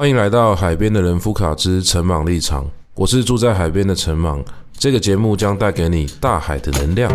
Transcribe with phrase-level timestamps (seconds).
[0.00, 2.64] 欢迎来到海边的人夫卡之陈茻立场，
[2.94, 4.44] 我是住在海边的陈茻。
[4.72, 7.10] 这个节目将带给你大海的能量。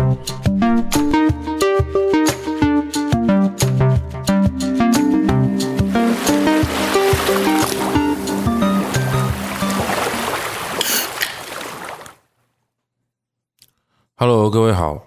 [14.16, 15.02] Hello，各位好，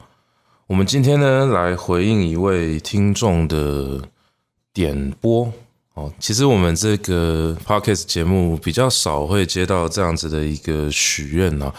[0.65, 4.01] 我们今天呢来回应一位听众的
[4.73, 5.53] 点播。
[5.97, 11.73] 哦，其实我们这个 podcast 节目比较少会接到这样子的一个许愿啊。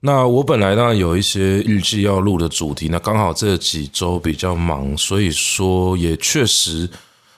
[0.00, 6.90] 那我本来呢有一些预计要录的主题，那刚好这几周比较忙，所以说也确实，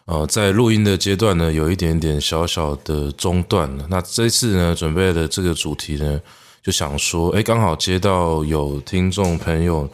[0.07, 3.87] 呃，在录音的阶段呢有一点点小小的中断了。
[3.91, 6.19] 那这次呢准备的这个主题呢，
[6.63, 9.87] 就想说，诶，刚好接到有听众朋友。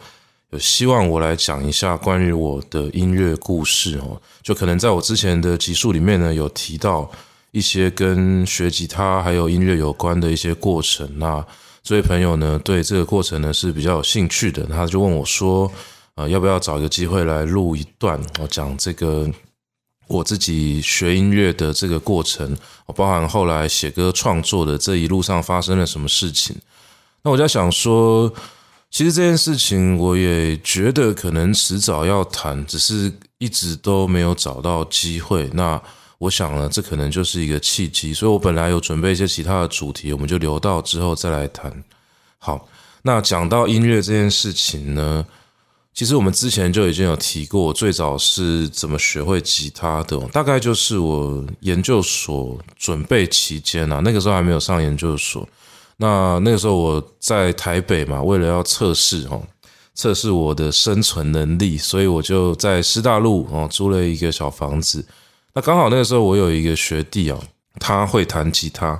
[0.59, 7.09] 希望我来讲一下关于我的音乐故事哦，就可能在我之前的集数里面呢，有提到
[7.51, 11.09] 一些跟学吉他还有音乐有关的一些过程。
[11.17, 11.45] 那
[11.81, 15.71] 这位朋友呢，对这个过程呢是比较有兴趣的，他就问我说，
[16.15, 19.29] 呃，要不要找一个机会来录一段，我讲这个
[20.07, 22.55] 我自己学音乐的这个过程，
[22.95, 26.55] 包含后来写歌创作的这一路上发生了什么事情。
[27.23, 28.33] 那我在想说。
[28.93, 35.49] 其实这件事情我也觉得可能迟早要谈，只是一直都没有找到机会。
[35.51, 35.81] 那
[36.19, 41.83] 我想呢，这可能就是一个契机，所以我本来有准备一些其他的主题，我们就留到之后再来谈。
[42.37, 42.69] 好，
[43.01, 45.25] 那讲到音乐这件事情呢，
[45.95, 55.49] 其实我们之前就已经有提过，最早是怎么学会吉他的，大概就是我研究所准备期间啊，那个时候还没有上研究所。
[55.97, 59.41] 那那个时候我在台北嘛，为了要测试哦，
[59.93, 65.05] 测试我的生存能力，所以我就在师大路哦租了一个小房子。
[65.53, 67.39] 那刚好那个时候我有一个学弟哦，
[67.79, 68.99] 他会弹吉他。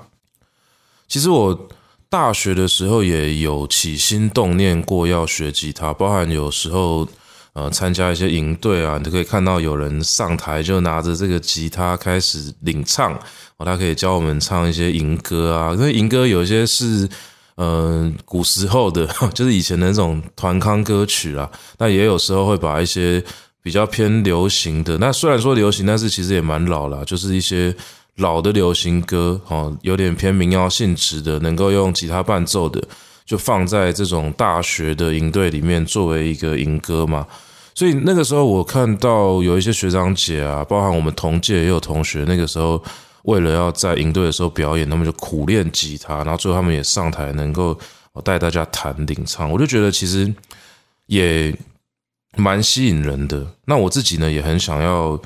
[1.07, 1.67] 其实我
[2.09, 7.07] 大学的时候也有起心动念过要学吉他，包含有时候。
[7.53, 13.13] 呃，参加一些营队啊，你都可以看到有人上台就拿着这个吉他开始领唱，
[13.57, 15.71] 哦，他可以教我们唱一些营歌啊。
[15.73, 17.07] 因为营歌有一些是，
[17.55, 21.47] 呃，古时候的， 就是以前的那种团康歌曲啊。
[21.77, 23.23] 那也有时候会把一些
[23.61, 27.75] 比较偏流行的，那虽然说流行，但是其实也蛮老了，就是一些
[28.15, 32.81] 老的流行歌，哦，有点偏民谣性质的，能够用吉他伴奏的。
[33.25, 37.25] 就放在这种大学的营队里面作为一个营歌嘛，
[37.73, 42.83] 所以那个时候我看到有一些学长姐啊，包含我们同届也有同学，那个时候
[43.23, 47.77] 为了要在营队的时候表演，他们就苦练吉他，然后最后他们也上台能够
[48.25, 50.31] 带大家弹领唱，我就觉得其实
[51.05, 51.55] 也
[52.35, 53.47] 蛮吸引人的。
[53.65, 55.17] 那我自己呢也很想要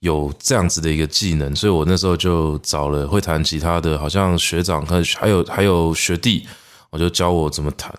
[0.00, 6.44] 有这样子的一个技能，所以我那时候就找了会弹吉他的，好像学长和还有还有学弟。
[6.94, 7.92] 我就教我怎么弹，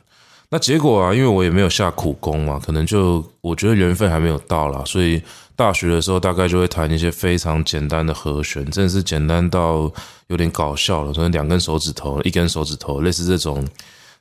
[0.48, 5.22] 那结果啊，因为我也没有下苦功嘛，可能就我觉得缘分还没有到啦，所以
[5.54, 9.92] 大学的时候大概就会弹一些非常简单的和弦，真的是简单到
[10.28, 13.68] 有点搞笑了，可能两根手指头、一根手指头，类似这种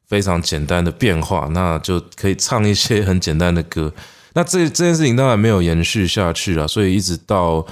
[0.08, 3.92] 非常简单的变化，那就可以唱一些很简单的歌。
[4.32, 7.64] 那这这件事情当然没有延续下去了，所以一直到。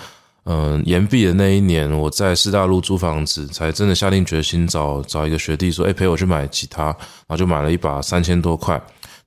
[0.44, 8.80] 嗯，延毕的那一年，我在师大路租房子，才真的下定决心找找一个学弟说，哎，陪我去买吉他，然后就买了一把三千多块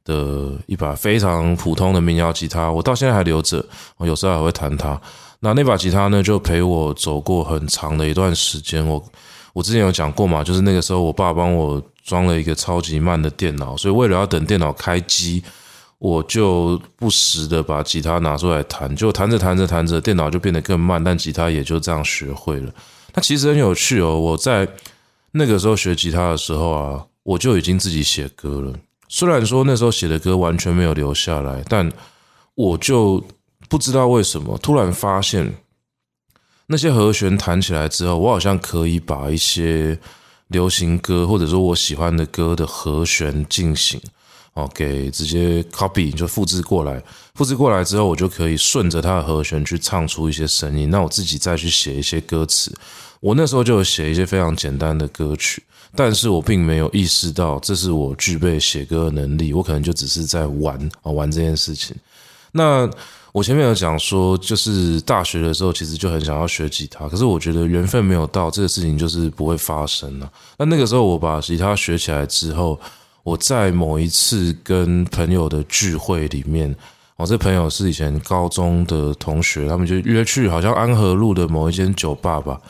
[0.04, 3.66] 的一把非常普通的民谣吉他，我到现在还留着，
[3.96, 5.00] 我有时候还会弹它。
[5.40, 8.86] 那那把吉他呢，就陪我走过很长的一段时间。
[8.86, 9.02] 我
[9.54, 15.42] 我之前有讲过嘛，就是那个时候我爸帮我装了一个超级慢的电脑，所以为了要等电脑开机。
[15.98, 22.72] 我就不时的把吉他拿出来弹，就弹着弹着弹着，电脑就变得更慢，但吉他也就这样学会了。
[23.14, 24.20] 那其实很有趣哦。
[24.20, 24.68] 我在
[25.32, 28.74] 那个时候学吉他的时候啊，我就已经自己写歌了。
[29.08, 31.90] 虽然说那时候写的歌完全没有留下来，但
[32.56, 33.24] 我就
[33.70, 35.56] 不知道为什么，突然发现
[36.68, 39.98] 那些和弦弹起来之后，我好像可以把一些
[40.50, 44.02] 流行歌或者说我喜欢的歌的和弦进行。
[44.56, 47.04] 哦，给直接 copy 就复制过来，
[47.34, 50.90] 复制过来之后，我就可以顺着它的和弦去唱出一些声音。
[50.90, 52.74] 那我自己再去写一些歌词。
[53.20, 55.62] 我那时候就有写一些非常简单的歌曲，
[55.94, 59.52] 但是我并没有意识到这是我具备写歌的能力。
[59.52, 61.94] 我可能就只是在玩啊玩这件事情。
[62.54, 62.90] 那
[63.34, 70.32] 我前面有讲说，就是大学的时候其实就很想要学吉他，可是我觉得缘分没有到，这个事情就是不会发生了。
[70.58, 72.80] 那那个时候我把吉他学起来之后。
[73.26, 76.74] 我在某一次跟朋友的聚会里面，
[77.18, 82.62] 我这朋友是以前高中的同学，他们就约去好像安和路的某一间酒吧吧。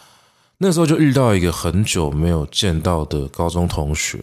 [0.58, 4.18] 那时候就遇到一个很久没有见到的高中同学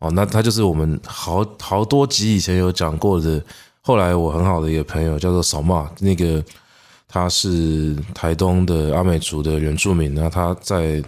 [0.00, 3.42] 哦，那他就是我们好好多集以前有讲过的，
[3.80, 6.44] 后来我很好的一个朋友叫做扫骂，那个
[7.08, 11.02] 他是台东的阿美族的原住民，那他在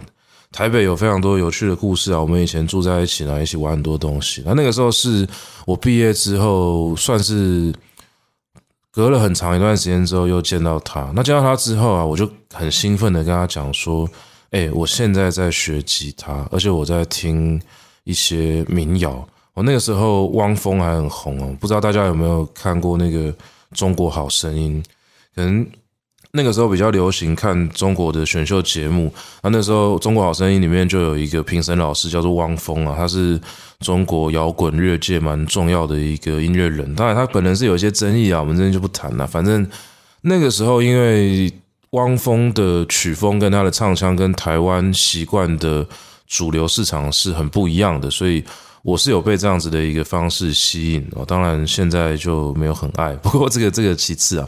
[0.51, 4.43] 台北有非常多有趣的故事啊，我们以前住在一起呢，一起玩很多东西。
[4.45, 5.27] 那那个时候是
[5.65, 7.73] 我毕业之后，算是。
[8.93, 11.09] 隔了很长一段时间之后，又见到他。
[11.15, 14.05] 那见到他之后啊，我就很兴奋的跟他讲说
[14.51, 17.57] ：“哎，我现在在学吉他，而且我在听
[18.03, 19.25] 一些民谣。
[19.53, 23.31] 我那个时候汪峰还很红哦，不知道大家有没有看过那个
[23.73, 24.83] 《中国好声音》？
[25.33, 25.65] 可能。”
[26.33, 29.13] 那个时候比较流行看中国的选秀节目，
[29.43, 33.39] 那那时候《中国好声音》里面就有一个评审老师叫做汪峰啊，他是
[33.79, 36.95] 中国摇滚乐界蛮重要的一个音乐人。
[36.95, 39.27] 当然，他本人是有一些争议啊，我们这边就不谈了。
[39.27, 39.67] 反正
[40.21, 41.51] 那个时候，因为
[41.91, 45.85] 汪峰的曲风跟他的唱腔跟台湾习惯的
[46.27, 48.43] 主流市场是很不一样的，所以。
[48.83, 54.47] 我是有被这样子的一个方式吸引哦，当然现在就没有很爱， 不过这个这个其次啊。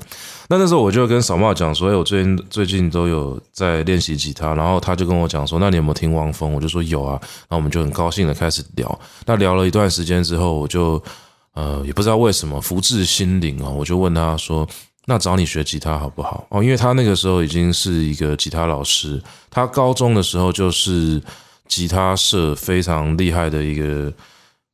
[0.50, 6.52] 那那时候我就跟小茂讲说，哎，我最近最近都有在练习吉他，然后他就跟我讲说，那你有没有听汪峰？
[6.52, 9.00] 我就说有啊，然后我们就很高兴的开始聊。
[9.26, 11.02] 那聊了一段时间之后，我就
[11.54, 14.68] 呃也不知道为什么福至心灵哦，我就问他说，
[15.06, 16.46] 那找你学吉他好不好？
[16.50, 21.22] 哦，因为他那个时候已经是一个吉他老师，他高中的时候就是。
[21.74, 24.14] 吉他社非常厉害的一个，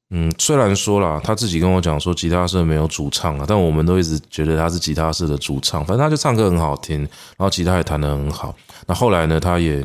[0.09, 5.79] 嗯，虽然说啦，他自己跟我讲说吉他社没有主唱啊，但我们都一直觉得他是吉他社的主唱。
[5.85, 8.53] 反正他就唱歌很好听，然后吉他也弹得很好。
[8.85, 9.81] 那后来呢，他也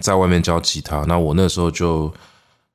[0.00, 1.04] 在外面教吉他。
[1.04, 2.12] 那我那时候就，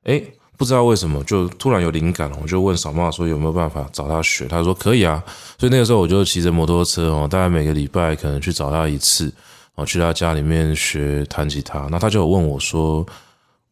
[0.04, 0.22] 哎，
[0.56, 4.46] 不知道为什么就突然有灵感了，我就问小帽说有没有办法找他学。
[4.46, 5.22] 他说可以啊。
[5.58, 9.30] 所以那个时候我就骑着摩托车哦，大概每个礼拜可能去找他一次，
[9.74, 11.86] 哦，去他家里面学弹吉他。
[11.90, 13.06] 那他就有问我说。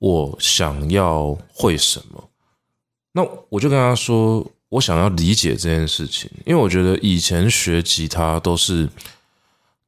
[0.00, 2.24] 我想要会什么？
[3.12, 8.88] 那我就跟他说，我想要理解这件事情，因为我觉得以前学吉他都是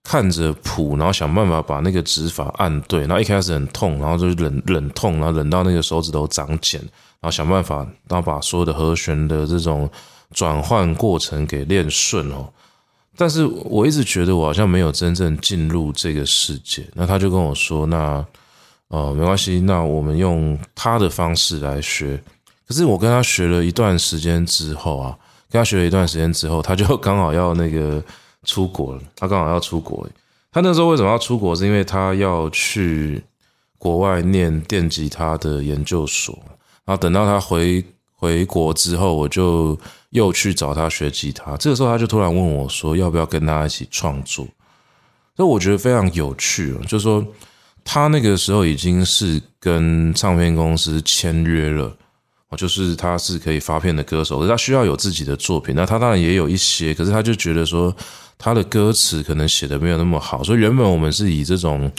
[0.03, 7.77] 看着谱，然后想办法把那个指法按对，然后一开始很痛，然后就忍忍痛，然后忍到那个手指头长茧，然后想办法，
[8.07, 9.89] 然后把所有的和弦的这种
[10.33, 12.53] 转换过程给练顺哦。
[13.17, 16.87] 但是我一直觉得我好像没有真正进入这个世界。
[16.93, 18.23] 那他就跟我说，那。
[18.93, 22.23] 哦，没关系，那我们用他的方式来学。
[22.69, 25.17] 可是我跟他学了一段时间之后啊，
[25.51, 28.05] 跟他学了一段时间之后，他就刚好要那个
[28.45, 29.01] 出国了。
[29.17, 30.07] 他刚好要出国，
[30.53, 31.57] 他那时候为什么要出国？
[31.57, 33.25] 是因为他要去
[33.79, 36.39] 国外念电吉他的研究所。
[36.85, 37.83] 然后等到他回
[38.15, 39.79] 回国之后，我就
[40.11, 41.57] 又去找他学吉他。
[41.57, 44.47] 这个时候他就突然问我说：“要不要跟他一起创作？”
[45.35, 47.25] 所以我觉得非常有趣，就是说。
[47.85, 51.97] 他那个时候已经是跟唱片公司签约了，
[52.57, 55.75] 就是他是可以发片的歌手，他需要有自己的作品。
[55.75, 57.95] 那他当然也有一些，可是他就觉得说
[58.39, 61.91] 他的歌词可能写的没有那么好，所以原本我们是以这种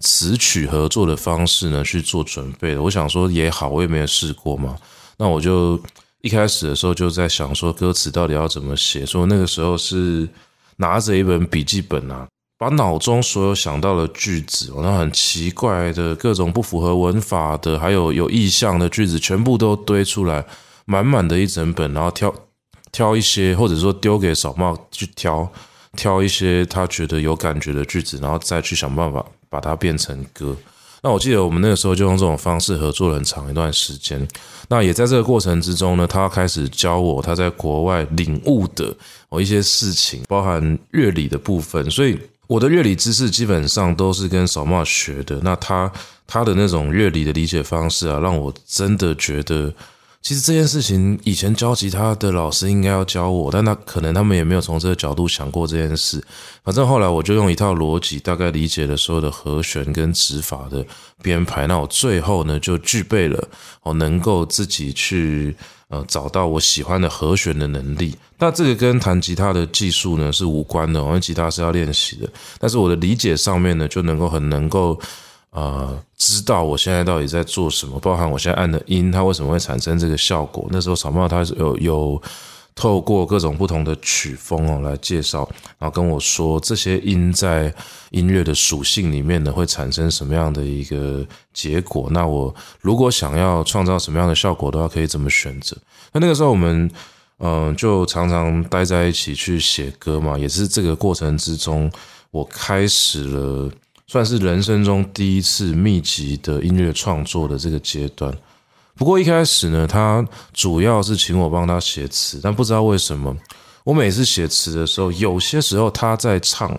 [0.00, 2.82] 词曲合作的方式呢去做准备的。
[2.82, 4.76] 我想说也好，我也没有试过嘛。
[5.16, 5.80] 那我就
[6.22, 10.28] 一开始的时候就在想说歌词到底要怎么写，所以那个时候是
[10.76, 12.26] 拿着一本笔记本啊。
[12.60, 20.44] 把脑中所有想到的句子，那很奇怪的各种不符合文法的，还有有意象的句子，全部都堆出来，
[20.84, 22.34] 满满的一整本，然后挑
[22.92, 25.50] 挑一些，或者说丢给小帽去挑
[25.96, 30.54] 挑一些他觉得有感觉的句子，然后再去想办法把它变成歌。
[31.02, 34.28] 那我记得我们那个时候就用这种方式合作了很长一段时间。
[34.68, 38.94] 那也在这个过程之中呢，他开始教我他在国外领悟的
[39.30, 42.18] 某一些事情，包含乐理的部分，所以。
[42.50, 45.88] 我的乐理知识基本上都是跟小茂学的，那他
[46.26, 49.72] 他的那种乐理的理解方式啊，让我真的觉得，
[50.22, 56.22] 其实这件事情以前教吉他的老师应该要教我，但他可能他们也没有从这个角度想过这件事。
[56.62, 60.84] 反正后来我就用一套逻辑，大概理解了所有的和弦跟指法的
[61.22, 63.48] 编排，那我最后呢就具备了
[63.82, 65.56] 我能够自己去。
[65.90, 72.30] 呃，找到我喜欢的和弦的能力，那这个跟弹吉他的技术呢是无关的，因为吉他是要练习的。
[72.60, 74.96] 但是我的理解上面呢，就能够很能够
[75.50, 80.66] 呃知道我现在到底在做什么，包含我现在按的音，它为什么会产生这个效果。
[80.70, 82.22] 那时候草帽他有有。
[82.76, 87.74] 透过各种不同的曲风哦来介绍，然后跟我说这些音在
[88.10, 92.08] 音乐的属性里面呢会产生什么样的一个结果？
[92.10, 95.76] 那我如果想要创造什么样的效果的话，可以怎么选择？
[96.12, 96.90] 那那个时候我们
[97.38, 101.90] 嗯就常常待在一起去写歌嘛，也是这个过程之中
[102.30, 103.70] 我开始了
[104.10, 108.36] 算是人生中第一次密集的音乐创作的这个阶段。
[108.96, 113.32] 不过一开始呢，他主要是请我帮他写词，但不知道为什么，
[113.84, 116.76] 我每次写词的时候，有些时候他在唱，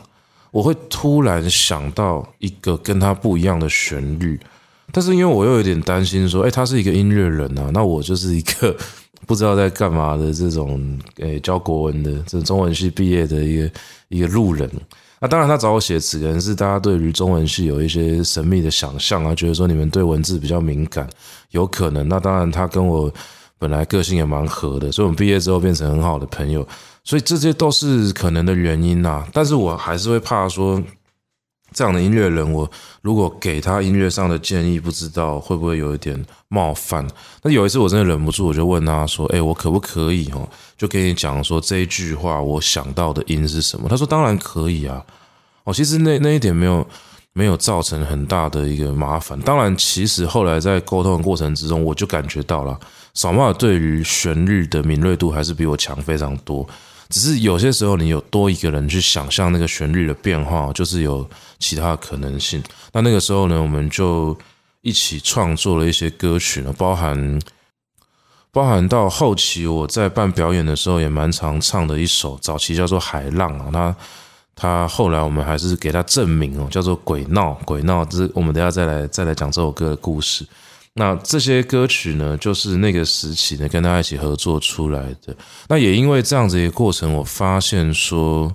[0.52, 4.38] 我会突然想到一个跟他不一样的旋律。
[4.92, 8.76] 但是因为我又有点担心说，诶，他是一个音乐人啊，那我就是一个
[9.26, 13.72] 不知道在干嘛的这种，诶，教国文的，这中文系毕业的一个
[14.10, 14.70] 一个路人。
[15.22, 21.08] 那当然，他找我写词，可能是大家对于中文系有一些神秘的想象啊，觉得说你们对文字比较敏感，
[21.51, 22.08] 有可能。
[22.10, 23.10] 那当然，他跟我
[23.60, 26.68] 本来个性也蛮合的，所以我们毕业之后变成很好的朋友，
[27.04, 29.24] 所以这些都是可能的原因呐。
[29.32, 30.82] 但是我还是会怕说。
[31.74, 32.70] 这样的音乐人，我
[33.01, 37.08] 如果给他音乐上的建议，不知道会不会有一点冒犯。
[37.44, 40.48] 那有一次我真的忍不住，我就问他说：“诶，我可不可以哦，
[40.78, 45.04] 就跟你讲说这一句话，我想到的音是什么？”他说：“当然可以啊。”
[45.63, 46.86] 哦，其实那那一点没有
[47.34, 49.40] 没有造成很大的一个麻烦。
[49.40, 52.78] 当然，其实后来在沟通的过程之中，我就感觉到了，
[53.13, 56.68] 小马对于旋律的敏锐度还是比我强非常多。
[57.12, 62.63] 只是有些时候，你有多一个人去想象那个旋律的变化，就是有其他可能性。
[62.94, 64.36] 那那个时候呢，我们就
[64.82, 67.39] 一起创作了一些歌曲呢，包含
[68.51, 73.70] 包含到后期我在办表演的时候也蛮常唱的一首，早期叫做《海浪》啊。
[73.72, 73.96] 他
[74.56, 78.03] 他后来我们还是给他正名哦，叫做《鬼闹鬼闹》。
[78.10, 80.46] 这是我们等下再来再来讲这首歌的故事。
[80.93, 85.33] 那这些歌曲呢，就是那个时期呢，跟他一起合作出来的。
[85.69, 88.53] 那也因为这样子一个过程，我发现说，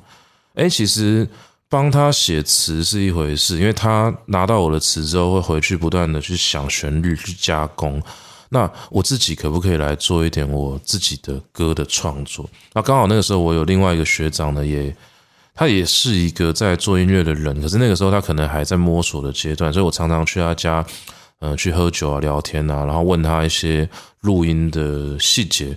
[0.55, 1.27] 哎，其实
[1.71, 8.03] 帮他写词是一回事，因为他拿到我的词之后，会回去不断的去想旋律，去加工。
[8.51, 12.47] 那我自己可不可以来做一点我自己的歌的创作？
[12.75, 14.95] 那刚好那个时候，我有另外一个学长呢，也
[15.55, 20.85] 他也是一个在做音乐的人，可是那个时候他可能还在摸索的阶段，所以我常常去他家。
[21.39, 23.87] 呃，去喝酒啊，聊天啊，然后问他一些
[24.23, 25.77] 录音的细节，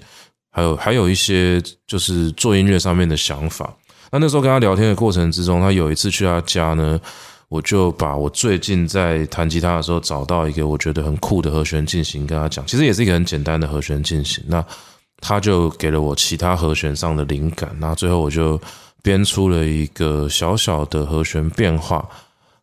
[0.50, 3.76] 还有还有一些就是做音乐上面的想法。
[4.10, 6.98] 那那时候跟他聊天的过程之中，他有一次去他家呢，
[7.50, 14.42] 我就把我最近在弹吉他的时候找到一个我觉得很酷的和弦进行跟他讲，其实也是一个很简单的和弦进行。
[14.48, 14.66] 那
[15.20, 18.60] 他就给了我其他和弦上的灵感，那最后我就
[19.04, 22.08] 编出了一个小小的和弦变化，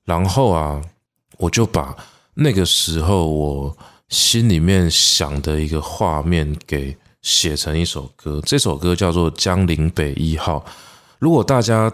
[0.07, 0.81] 然后啊，
[1.37, 1.95] 我就把。
[2.39, 3.77] 那个时候，我
[4.11, 8.43] 心里面想的一个画面，给写成一首歌。
[8.45, 10.63] 这首歌叫做《江陵北一号》。
[11.19, 11.91] 如果大家，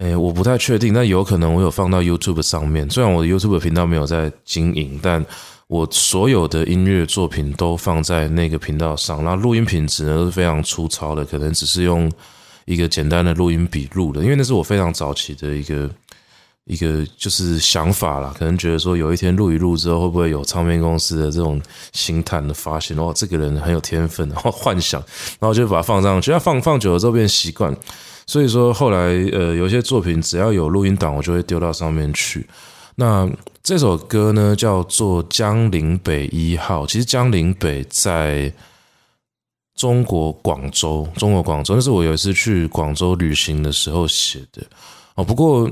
[0.00, 2.88] 诶，我不太确定，但有可能我有放到 YouTube 上面。
[2.90, 5.24] 虽然我的 YouTube 频道没有在经营，但
[5.66, 9.24] 我所有的音乐作品都放在那个频道上。
[9.24, 12.12] 那录音品质呢，都是非常粗糙的，可能只是用
[12.66, 15.90] 一个简单的录音笔录的，因为那是我非常早期的一个。
[16.66, 21.60] 一个就是想法啦，可能觉得说有一天录一录之后，会不会有唱片公司的这种
[21.92, 22.96] 星探的发现？
[22.98, 24.98] 哦，这个人很有天分，然后幻想，
[25.38, 26.30] 然后就把它放上去。
[26.30, 27.76] 要放放久了之后变习惯，
[28.26, 32.46] 所以说后来呃，有些作品只要有录音档，我就会丢到上面去。
[32.94, 33.30] 那
[33.62, 36.84] 这首歌呢，叫做《江陵北一号》。
[36.86, 38.50] 其实江陵北在
[39.76, 44.62] 中国广州，中国广州，那是我有一次去广州旅行的时候写的
[45.16, 45.22] 哦。
[45.22, 45.70] 不过。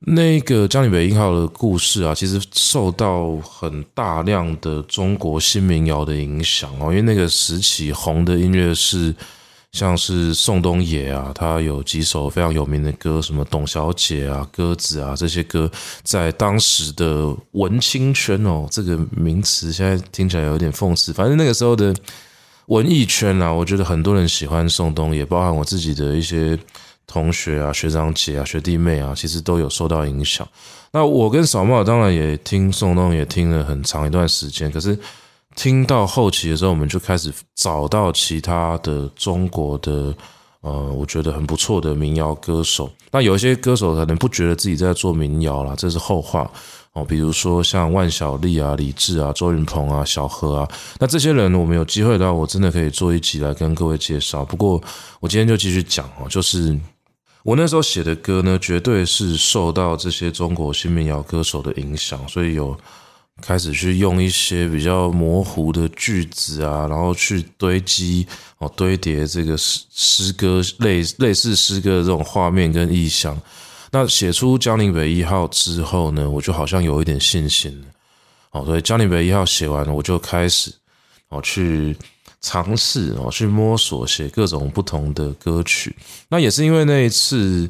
[0.00, 9.12] 那个江里北一号的故事啊，其实受到很大量的中国新民谣的影响哦，因为那个时期红的音乐是
[9.72, 15.68] 像是宋冬野啊，他有几首非常有名的歌，什么董小姐啊、鸽子啊这些歌，
[16.04, 21.92] 在当时的文青圈哦，这个名词现在听起来有点讽刺，反正那个时候的
[22.66, 26.56] 文艺圈啊，我觉得很多人喜欢宋冬野，包含我自己的一些。
[27.08, 30.46] 同学啊，学长姐啊，学弟妹啊，其实都有受到影响。
[30.92, 34.70] 那我跟小茂当然也听宋冬野，也听了很长一段时间。
[34.70, 34.96] 可是
[35.56, 40.14] 听到后期的时候，我们就开始找到其他的中国的，
[40.60, 42.90] 呃，我觉得很不错的民谣歌手。
[43.10, 46.50] 那有一些歌手可能不觉得自己在做民谣啦，这是后话
[46.92, 47.02] 哦。
[47.02, 54.44] 比如说像万晓利啊、李志啊、周云蓬啊、小何啊，那这些人我们有机会的话，我真的可以做一集来跟各位介绍。
[54.44, 54.78] 不过
[55.20, 56.78] 我今天就继续讲哦，就是。
[57.48, 62.78] 我那时候写的歌呢，绝对是受到这些中国新民谣歌手的影响，所以有
[63.40, 68.26] 开始去用一些比较模糊的句子啊，然后去堆积
[68.58, 73.40] 哦，堆叠这个诗诗歌类类似诗歌的这种画面跟意象。
[73.92, 77.86] 那写出《江陵北一号》之后呢，我就好像有一点信心了。
[78.50, 80.70] 哦，所以《江陵北一号》写完了，我就开始
[81.30, 81.96] 哦去。
[82.48, 85.94] 尝试哦，去摸索写各种不同的歌曲。
[86.30, 87.68] 那也是因为那一次，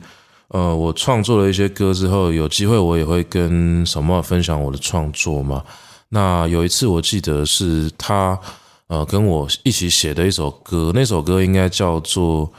[0.48, 5.64] 呃，我创作了一些歌之后，有机会我也会跟小帽分享我的创作嘛。
[6.10, 8.38] 那有一次我记得是他
[8.86, 12.46] 呃跟我一起写的一首歌，那首歌应该叫做《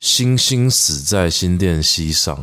[0.00, 2.36] 星星死在新店溪上》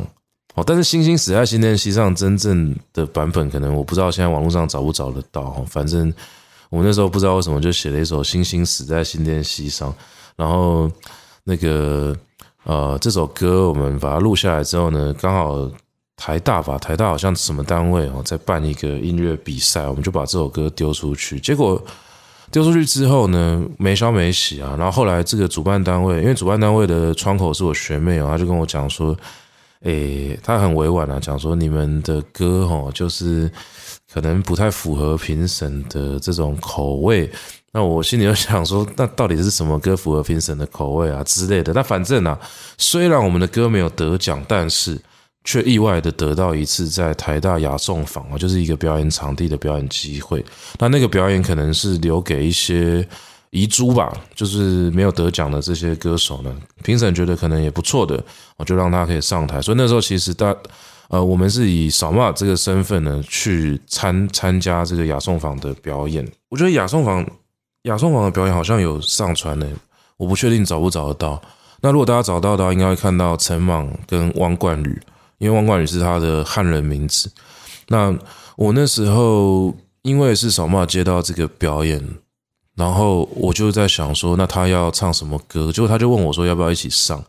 [0.56, 0.64] 哦。
[0.66, 5.64] 但是《星星死在新店溪上》真正的版本可能我不知道现在网络上找不找得到。
[5.70, 6.12] 反正
[6.72, 9.90] 我那时候不知道为什么就写了一首《星星死在新店溪上》，
[10.34, 10.90] 然后
[11.44, 12.16] 那个。
[12.64, 15.68] 呃，这首歌我们把它录下来之后呢，刚好
[16.14, 21.40] 台大吧，台大好像什么单位哦，在办一个音乐比赛，我们就把这首歌丢出去。
[21.40, 21.84] 结果
[22.52, 24.76] 丢出去之后呢，没消没息啊。
[24.78, 29.16] 然后后来这个主办单位，因为主办单位的窗口是我学妹哦，她就跟我讲说，
[29.80, 33.50] 诶，她很委婉啊，讲说你们的歌哦，就是
[34.12, 37.30] 可能不太符合评审的这种口味。
[37.72, 41.72] 那我心里就想说，那到底是什么歌符合评审的口味啊之类的？
[41.72, 42.38] 那反正啊，
[42.76, 45.00] 虽然我们的歌没有得奖，但是
[45.42, 50.44] 却意外的得到一次在台大雅颂坊啊，就是一个表演场地的表演机会。
[50.78, 53.08] 那那个表演可能是留给一些
[53.48, 56.54] 遗珠吧，就是没有得奖的这些歌手呢，
[56.84, 58.22] 评审觉得可能也不错的，
[58.58, 59.62] 我就让他可以上台。
[59.62, 60.54] 所以那时候其实大
[61.12, 66.26] 呃，我们是以扫码这个身份呢去参参加这个雅颂坊的表演。
[66.48, 67.24] 我觉得雅颂坊。
[67.82, 69.66] 雅颂坊的表演好像有上传呢，
[70.16, 71.42] 我不确定找不找得到。
[71.80, 75.02] 那如果大家找到的话，应该会看到陈莽跟汪冠宇，
[75.38, 77.28] 因为汪冠宇是他的汉人名字。
[77.88, 78.16] 那
[78.54, 82.00] 我那时候因为是扫码接到这个表演，
[82.76, 85.72] 然后我就在想说，那他要唱什么歌？
[85.72, 87.20] 结果他就问我说，要不要一起上？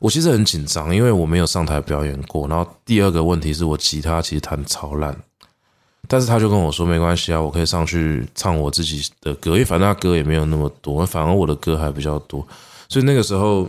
[0.00, 2.46] 我其实很紧张，因为我没有上台表演过。
[2.48, 5.16] 然后第二个问题是我吉他其实弹超烂。
[6.10, 12.46] 但是他就跟我说没关系啊，我可以上去唱我自己的歌，因为反正他歌也没有那么多，反而我的歌还比较多，
[12.88, 13.68] 所以那个时候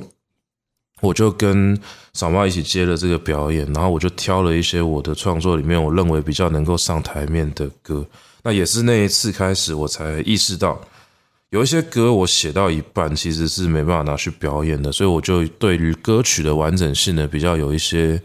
[1.02, 1.78] 我就跟
[2.14, 8.06] 扫码一起接了这个表演，然后我就挑了一些我的创作里面我认为比较能够上台面的歌。
[8.42, 10.80] 那也是那一次开始，我才意识到
[11.52, 18.22] 有一些歌我写到一半其实是没办法拿去表演的，所以我就对于歌曲的完整性呢比较有一些。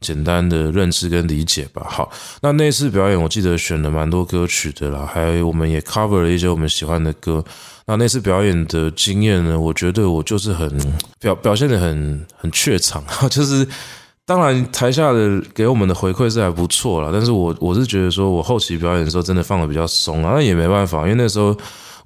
[0.00, 1.84] 简单的认知跟理解吧。
[1.90, 2.08] 好，
[2.40, 7.44] 那那次表演，我记得选了蛮多歌曲的啦，还有我们也 cover 了一些我们喜欢的歌。
[7.86, 10.70] 那那次表演的经验呢，我觉得我就是很
[11.18, 13.66] 表表现得很很怯场， 就是
[14.24, 21.52] 当然台下的给我们的回馈是还不错啦，但是我我是觉得说我后期表演的时候真的放得比较松啊，那也没办法，因为那时候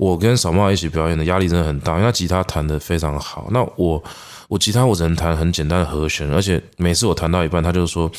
[0.03, 4.03] 我跟扫码一起表演的压力真的很大，因为他吉他弹得非常好，那我。
[4.49, 8.11] 我吉他我只能弹很简单的和弦，而且每次我弹到一半，他就说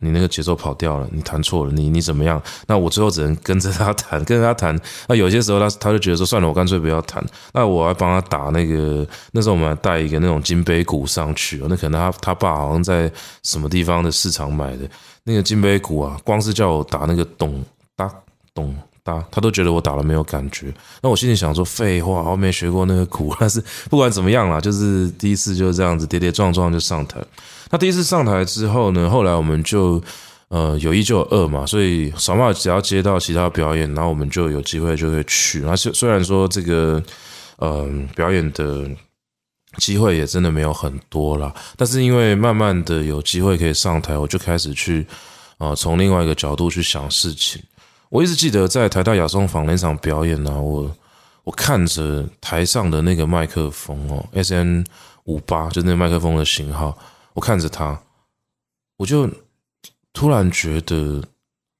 [0.00, 2.42] 你那个节奏跑掉了，你弹错了，你你怎么样？
[2.66, 4.80] 那我最后只能跟着他弹， 跟着他弹。
[5.06, 7.22] 那有些时候他他就觉得说算了，我干脆不要弹。
[7.52, 13.12] 那我还帮他打那个，那时候我们还带一个那种金杯鼓上去，那可能他他爸好像在
[13.42, 14.88] 什么地方的市场买的
[15.24, 17.62] 那个金杯鼓啊，光是叫我打那个咚
[17.94, 18.10] 哒
[18.54, 18.74] 咚。
[19.06, 27.24] 他他都觉得我打了没有感觉，那我心里想说废话，我没学过那个鼓，但是 不管怎么样啦，就是第一次就这样子跌跌撞撞就上台。
[27.70, 30.02] 那第一次上台之后呢，后来我们就
[30.48, 35.60] 呃有一就有二嘛，所以扫码只要接到其他表演，然后我们就有机会就会去。
[35.60, 37.00] 那虽虽然说这个
[37.58, 38.90] 呃表演的
[39.78, 45.06] 机会也真的没有很多啦，但是因为慢慢的有机会可以上台，我就开始去
[45.58, 47.62] 呃从另外一个角度去想事情。
[48.16, 50.90] 我一直记得在台大雅松坊那场表演呢、我
[51.44, 54.86] 我看着台上的那个麦克风哦，SN
[55.24, 56.96] 五八，就是那个麦克风的型号，
[57.34, 58.00] 我看着它，
[58.96, 59.28] 我就
[60.14, 61.22] 突然觉得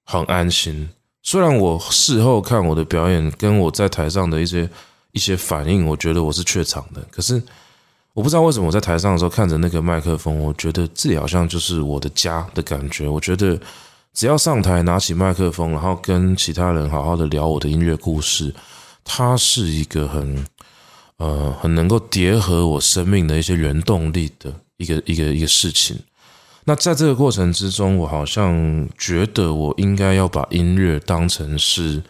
[0.05, 0.91] 很安心。
[1.23, 4.69] 虽然我事后看我的表演，跟我在台上的一些
[5.13, 7.43] 一些反应，我觉得我是怯场的，可是
[8.13, 13.09] 我不知道为什么我在台上的时候看着那个麦克风，我觉得这里好像就是我的家的感觉。
[13.09, 13.59] 我觉得。
[14.17, 18.53] 只要上台拿起麦克风，然后跟其他人好好的聊我的音乐故事，
[19.05, 20.43] 它是一个很
[21.19, 25.99] 呃很能够叠合我生命的一些原动力的一个一个一个事情。
[26.65, 32.03] 那在这个过程之中，我好像觉得我应该要把音乐当成是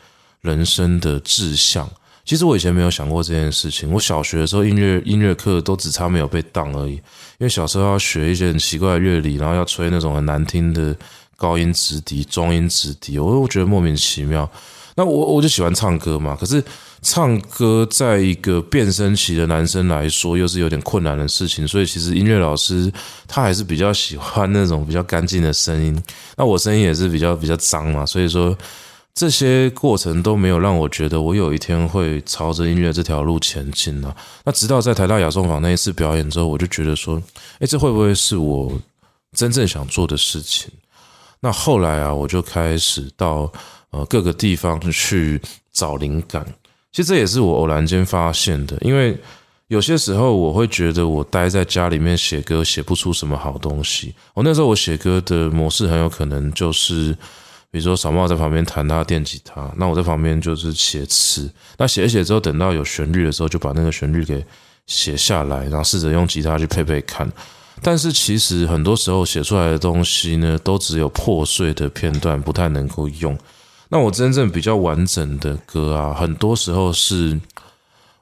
[0.42, 1.90] 人生的志向。
[2.24, 3.90] 其实我以前没有想过这件事情。
[3.90, 7.02] 我小学的时候音乐音乐课都只差没有被当而已，因
[7.40, 10.96] 为小时候要学一些很奇怪的乐理，然后要吹那种很难听的。
[11.36, 14.50] 高音直笛、中音直笛，我我觉得莫名其妙。
[14.96, 16.64] 那我我就喜欢唱歌嘛，可是
[17.02, 21.68] 唱歌在一个变声期的男生来说，又是有点困难的事情。
[21.68, 22.90] 所以其实音乐老师
[23.28, 26.02] 他还是比较喜欢那种比较干净的声音。
[26.36, 28.56] 那我声音也是比较比较脏嘛，所以说
[29.14, 34.16] 这些过程都没有让我觉得我有一天会朝着音乐这条路前进啊。
[34.44, 37.22] 那直到在台大雅颂坊那一次表演之后，我就觉得说，
[37.58, 38.72] 诶，这会不会是我？
[39.36, 40.70] 真正想做的事情。
[41.46, 43.48] 那后来啊，我就开始到
[43.90, 46.44] 呃各个地方去找灵感。
[46.90, 49.16] 其实这也是我偶然间发现的，因为
[49.68, 54.12] 有些时候我会觉得我待在家里面写歌写不出什么好东西。
[54.34, 57.12] 我那时候我写歌的模式很有可能就是，
[57.70, 61.48] 比如说小茂在旁边弹他电吉他，那我在旁边就是写词。
[61.78, 64.44] 那写一写之后，等到有旋律的时候，就把那个旋律给
[64.86, 67.30] 写下来，然后试着用吉他去配配看。
[67.82, 73.36] 但是其实很多时候写出来的东西呢，都只有破碎的片段，不太能够用。
[73.88, 77.38] 那我真正比较完整的歌啊，很多时候是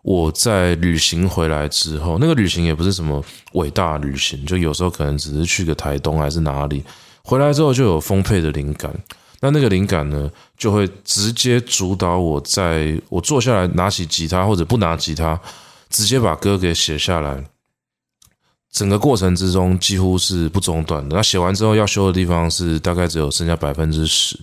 [0.03, 6.85] 我在旅行回来之后，那个旅行也不是什么伟大旅行，就有时候可能只是去个台东还是哪里，
[7.23, 8.93] 回来之后就有丰沛的灵感。
[9.41, 15.39] 那那个灵感呢，就会直接主导我在我坐下来拿起吉他或者不拿吉他，
[15.89, 17.45] 直接把歌给写下来。
[18.75, 21.15] 整个过程之中几乎是不中断的。
[21.15, 24.37] 那写完之后要修的地方是大概只有剩下百分之十，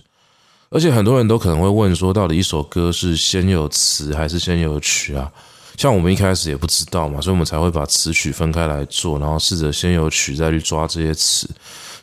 [0.70, 5.30] 而且很多人都可能会问说，到底一首歌是先有词还是先有曲啊？
[5.76, 11.46] 像我们一开始也不知道嘛，所以我们才会把词曲分开来做，然后试着先有曲再去抓这些词。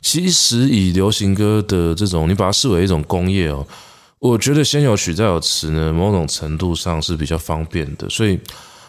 [0.01, 3.65] 其实以流行歌的这种，你把它视为一种工业哦，
[4.19, 8.39] 我觉得先有曲再有词呢，某种程度上是比较方便的，所以。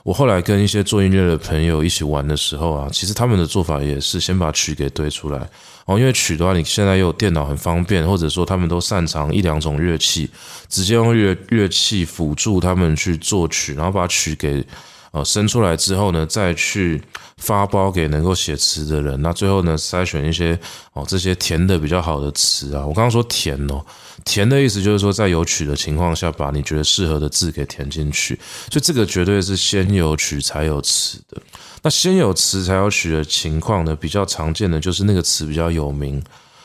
[0.03, 5.49] 我后来跟一些做音乐的朋友一起玩的时候啊，其实他们的做法也是先把曲给堆出来
[5.85, 10.31] 哦，因为曲的话，你现在又有电脑很方便，或者说他们都擅长一两种乐器，
[10.69, 14.65] 直接用乐乐器辅助他们去作曲，然后把曲给
[15.11, 17.03] 呃生出来之后呢，再去
[17.37, 20.59] 发包给能够写词的人，那最后呢，筛选一些
[20.93, 23.85] 哦这些填的比较好的词啊，我刚刚说填哦。
[24.25, 28.39] 填的意思就是说，在有曲的情况下，把你觉得适合的字给填进去。
[28.71, 31.41] 所以这个绝对是先有曲才有词的。
[31.83, 36.23] 那先有词才有曲的情况呢，比较常见的就是那个词比较有名，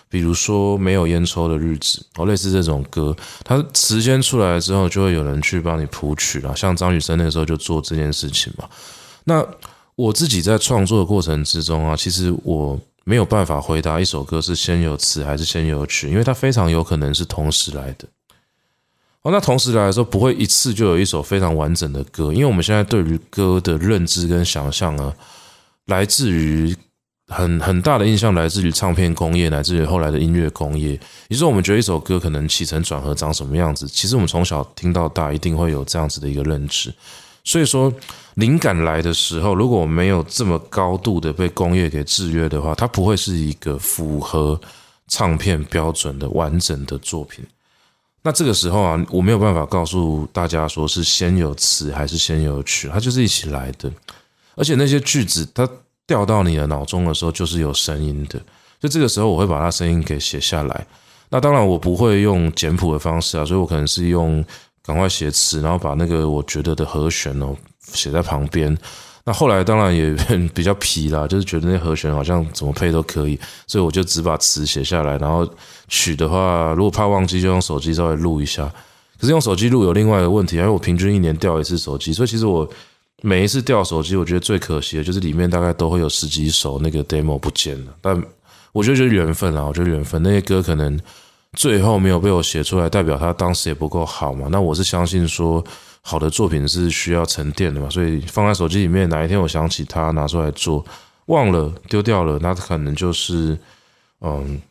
[0.09, 6.55] 比如说没有烟抽的日子哦，类似这种歌，它词先出来之后，就会有人去帮你谱曲了。
[6.55, 8.67] 像张雨生那时候就做这件事情嘛。
[9.23, 9.45] 那
[9.95, 12.79] 我自己在创作的过程之中啊，其实我。
[13.05, 18.07] 没有办法回答一首歌是先有词还是先有曲，因为它非常有可能是同时来的。
[19.21, 25.13] 哦，那同时来的时候不会一次就有一首非常完整的歌，因为我们现在对于歌的认知跟想象啊，
[25.85, 26.75] 来自于
[27.27, 30.91] 很很大的印象来自于唱片工业，来自于后来的音乐工业。
[31.27, 36.93] 也就是，我们觉得一首歌可能起承转合长什么样子，其实我们从小听到大一定会有这样子的一个认知。
[37.45, 37.93] 所以说，
[38.33, 44.59] 灵感来的时候，如果我没有这么高度的被工业给制约的话，它不会是一个符合
[45.07, 47.45] 唱片标准的完整的作品。
[48.23, 53.91] 那这个时候啊，我没有办法告诉大家说是先有词还是先有曲，它就是一起来的。
[54.55, 55.69] 而且那些句子它
[56.07, 58.41] 掉到你的脑中的时候，就是有声音的。
[58.79, 60.87] 就这个时候，我会把它声音给写下来。
[61.29, 64.43] 那当然，我不会用简谱的方式啊，所以我可能是用。
[64.85, 67.55] 赶快写词，然后把那个我觉得的和弦哦
[67.91, 68.77] 写在旁边。
[69.27, 70.13] 那后来当然也
[70.53, 75.17] 比较皮啦，就是觉得那和弦好像怎么配都可以，所以我就只把词写下来。
[75.17, 75.49] 然后
[75.87, 78.71] 曲的话，如果怕忘记，就用手机稍微录一下。
[79.19, 82.69] 可是用手机录有另外一个问题，因为我平均一年掉一次手机，所以其实我
[83.23, 87.91] 每一次掉手机，我觉得最可惜的就是里面大概都会有十几首那个 demo 不见了。
[87.99, 88.23] 但
[88.73, 90.99] 我觉得就是缘分啦，我觉得缘分，那些歌可能。
[91.55, 94.47] 最后没有被我写出来，代表他当时也不够好嘛？
[94.51, 95.63] 那我是相信说，
[96.01, 100.85] 好的作品是需要沉淀的嘛，所以放在手机里面，哪一天我想起它拿出来做，
[101.27, 103.57] 忘了丢掉了，那可能就是
[104.19, 104.61] 嗯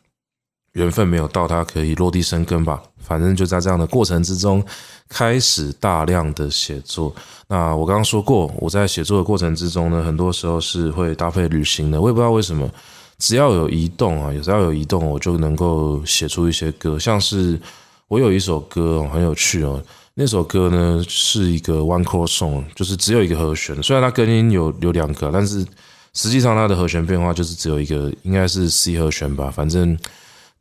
[0.73, 2.81] 缘分没有到，它可以落地生根吧。
[2.99, 4.63] 反正就在这样的过程之中，
[5.09, 7.13] 开始大量的写作。
[7.47, 12.69] 那我刚刚说过，我在写作的过程之中呢，很多时候是会搭配旅行的，我也不知道为什么。
[13.17, 16.99] 只要有移动啊，有时候有移动，我就能够写出一些歌。
[16.99, 17.59] 像是
[18.07, 19.81] 我有一首歌很有趣哦，
[20.15, 23.81] 那首歌呢是一个 one chord song，就是只有一个和弦。
[23.81, 25.65] 虽然它根音有有两个，但是
[26.13, 29.49] 实际上它的和弦变化就是只有一个，应该是 C 和弦吧。
[29.49, 29.97] 反正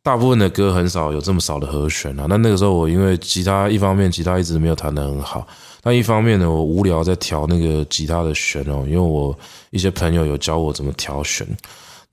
[0.02, 2.26] 大部分的歌很少有这么少的和弦啊。
[2.28, 5.46] 那那个时候我因为吉他一方面吉他一直没有弹得很好，
[5.82, 9.36] 但一方面呢我无聊在调那个吉他的弦哦，因为我
[9.70, 11.46] 一些朋友有教我怎么调弦。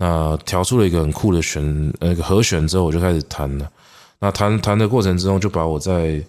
[0.04, 3.72] 那调出了一个很酷的弦，那个和弦之后，我就开始弹了。
[4.20, 6.20] 那弹弹的过程之中，就把我在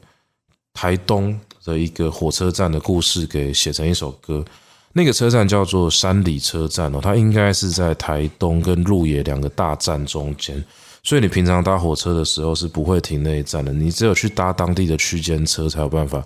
[0.75, 4.45] 台东的一个火车站的故事给写成一首歌。
[4.93, 10.63] 那个车站叫做山里车站哦，它应该是在台东跟鹿野两个大站中间，
[11.03, 16.23] 所以你平常搭火车的时候是不会停那一站的，你只有去搭当地的区间车才有办法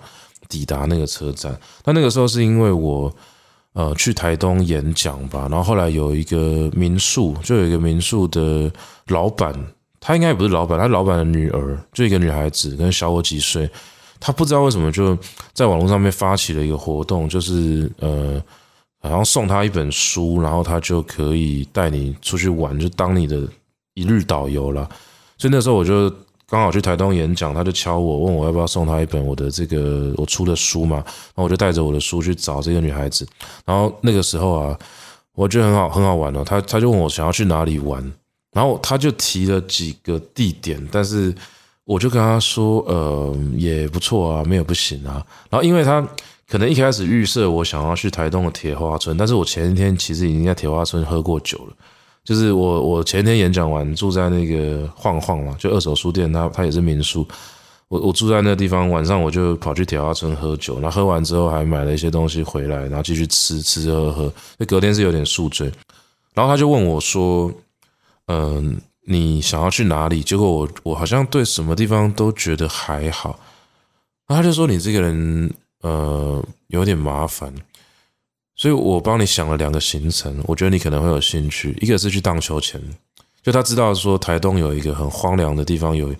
[0.48, 1.56] 抵达那个车站。
[1.84, 3.14] 那那个时候是因为我。
[3.76, 5.46] 呃去台东演讲吧。
[5.50, 8.72] 然后后来有一个民宿，就有一个民宿的
[9.08, 9.54] 老板，
[10.00, 13.70] 他应该也不是老板，他老板的女儿，就一个女孩子，跟小我几岁。
[14.18, 15.16] 他不知道为什么就
[15.52, 18.42] 在网络上面发起了一个活动，就是呃，
[19.02, 23.46] 好像送他一本书，然后他就可以带你出去玩，就当你的
[23.94, 24.88] 一日导游了。
[25.38, 26.12] 所以那时候我就。
[26.48, 30.98] 刚好去台东演讲，他就敲我，问我要不要送他一本我的这个我出的书嘛。
[30.98, 33.26] 然后我就带着我的书去找这个女孩子。
[33.64, 34.78] 然后那个时候啊，
[35.34, 36.44] 我觉得很好，很好玩哦。
[36.44, 38.00] 他他就问我想要去哪里玩，
[38.52, 41.34] 然后他就提了几个地点，但是
[41.84, 45.24] 我就跟他说，呃，也不错啊，没有不行啊。
[45.50, 46.00] 然后因为他
[46.48, 51.72] 可能一开始预设我想要去台东的铁花村，但是我前一天其实已经在铁花村喝过酒了。
[52.26, 57.24] 就是我，我前天演讲完，住在那个晃晃嘛，就二手书店，它它也是民宿。
[57.86, 64.32] 我我住在那个地方，晚上我就跑去铁花村喝酒，然后喝完之后还买了一些东西回来，然后继续吃吃喝喝。
[64.58, 65.70] 那隔天是有点宿醉，
[66.34, 67.48] 然后他就问我说
[68.26, 73.38] ：“嗯，你想要去哪里？”结果我我好像对什么地方都觉得还好，
[74.26, 77.54] 然后他就说：“你这个人，呃，有点麻烦。”
[78.56, 81.76] 所以我帮你想了两个行程，我觉得你可能会有兴趣。
[81.80, 82.80] 一个是去荡秋千，
[83.42, 86.14] 就他知道说台东有一个很荒凉的地方，有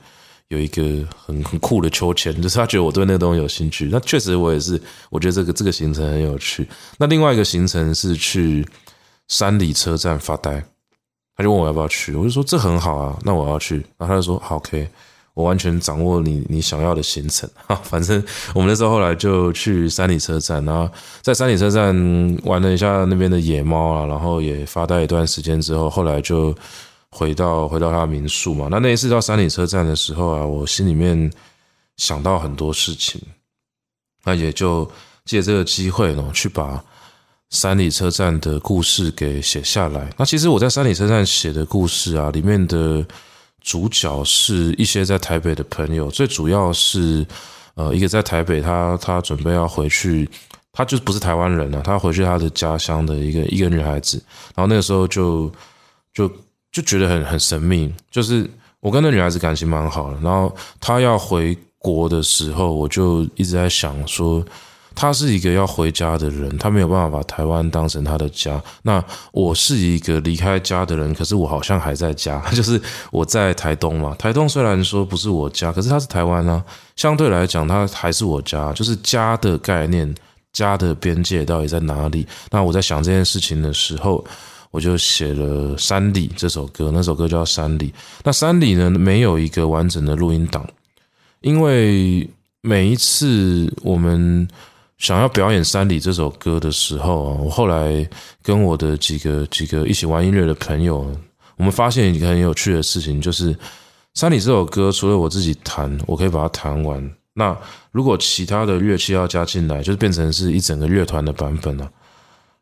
[0.49, 0.83] 有一个
[1.17, 3.89] 很很酷的秋千，就是他觉得我对那东西有兴趣。
[3.91, 6.69] 那确实我也是，我觉得这个这个行程很有趣。
[6.99, 8.65] 那另外一个行程是去
[9.29, 10.63] 山里车站发呆，
[11.35, 13.77] 他就问我要不要去，我就说这很好啊，那我要去。
[13.97, 14.89] 然后他就说好，OK。
[15.37, 21.95] 我完全掌握你你想要的行程哈， 反正我们那时候后来就去三里车站，然后在三里车站
[22.45, 26.57] 玩了一下那边的野猫啊，然后也发呆一段时间之后，后来就
[27.11, 28.69] 回到回到他民宿嘛。
[28.71, 31.31] 那那一次到三里车站的时候啊，我心里面
[31.99, 33.21] 想到很多事情，
[34.25, 34.91] 那也就
[35.27, 36.83] 借这个机会呢，去把
[37.51, 40.11] 三里车站的故事给写下来。
[40.17, 43.05] 那其实我在三里车站写的故事啊，里面的。
[43.67, 47.27] 主角是一些在台北的朋友，最主要是，
[47.75, 50.31] 呃，一个在台北他，他准备要回去，
[50.71, 54.23] 他就不是台湾人了，他回去他的家乡的一个一个女孩子，
[54.55, 55.51] 然后那个时候就
[56.15, 56.31] 就
[56.71, 58.49] 就觉得很很神秘，就是
[58.79, 64.45] 我跟那女孩子感情蛮好的，然后她要回国的时候，我就一直在想说。
[64.97, 68.61] 他是一个要回家的人，他没有办法把台湾当成他的家。
[68.83, 72.81] 那我是一个离开家的人，可是我好像还在家， 就是
[73.13, 74.17] 我在台东嘛。
[74.19, 76.65] 台东虽然说不是我家，可是它是台湾啊，
[76.97, 78.73] 相对来讲，它还是我家。
[78.73, 80.13] 就是家的概念，
[80.51, 82.27] 家的边界到底在哪里？
[82.51, 84.25] 那我在想这件事情的时候，
[84.71, 86.91] 我就写了《山里》这首歌。
[86.91, 87.91] 那首歌叫《山里》。
[88.25, 90.67] 那《山里》呢，没有一个完整的录音档，
[91.43, 92.27] 因为
[92.63, 94.49] 每一次我们。
[94.99, 98.09] 想要表演《山里》这首歌的时候啊，我后来
[98.43, 101.15] 跟我的几个几个一起玩音乐的朋友，
[101.57, 103.55] 我们发现一个很有趣的事情，就是
[104.15, 107.11] 《山里》这首歌除了我自己弹，我可以把它弹完。
[107.35, 107.55] 那
[107.93, 111.91] 如果其他的乐器要加进来，就是变成是一整个乐团的版本了。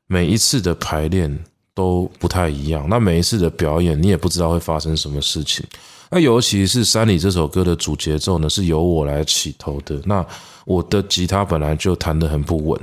[0.08, 1.44] 每一次的排练
[1.74, 5.66] 都不太一样，那每一次的表演你也不知道会发生什么事情。
[6.10, 10.00] 那尤其是《山里》这首歌的主节奏呢，是由我来起头的。
[10.04, 10.24] 那
[10.64, 12.80] 我的吉他本来就弹得很不稳，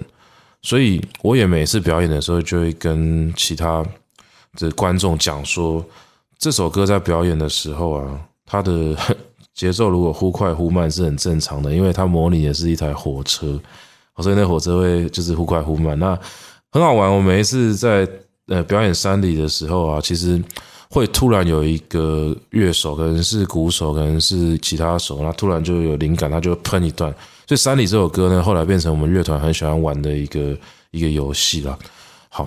[0.61, 3.85] 所以我也每次表演的时候就会跟其他
[4.57, 5.83] 的观众讲说，
[6.37, 8.95] 这首歌在表演的时候啊，它的
[9.55, 13.57] 节奏如果忽快忽慢是很正常的，因为它模拟的是一台火车，
[14.17, 15.97] 所以那火车会就是忽快忽慢。
[15.97, 16.19] 那
[16.71, 18.05] 很好玩，我每一次在
[18.51, 20.41] 呃表演山里的时候啊，其实
[20.89, 27.09] 会突然有一个乐手，可能是鼓手，可能是吉他手，那突然就有灵感，他就喷一段。
[27.47, 30.57] 所以《山里》这首歌呢，后来变成我们乐团很喜欢玩的一个
[30.91, 31.79] 一个游戏了。
[32.27, 32.43] 好，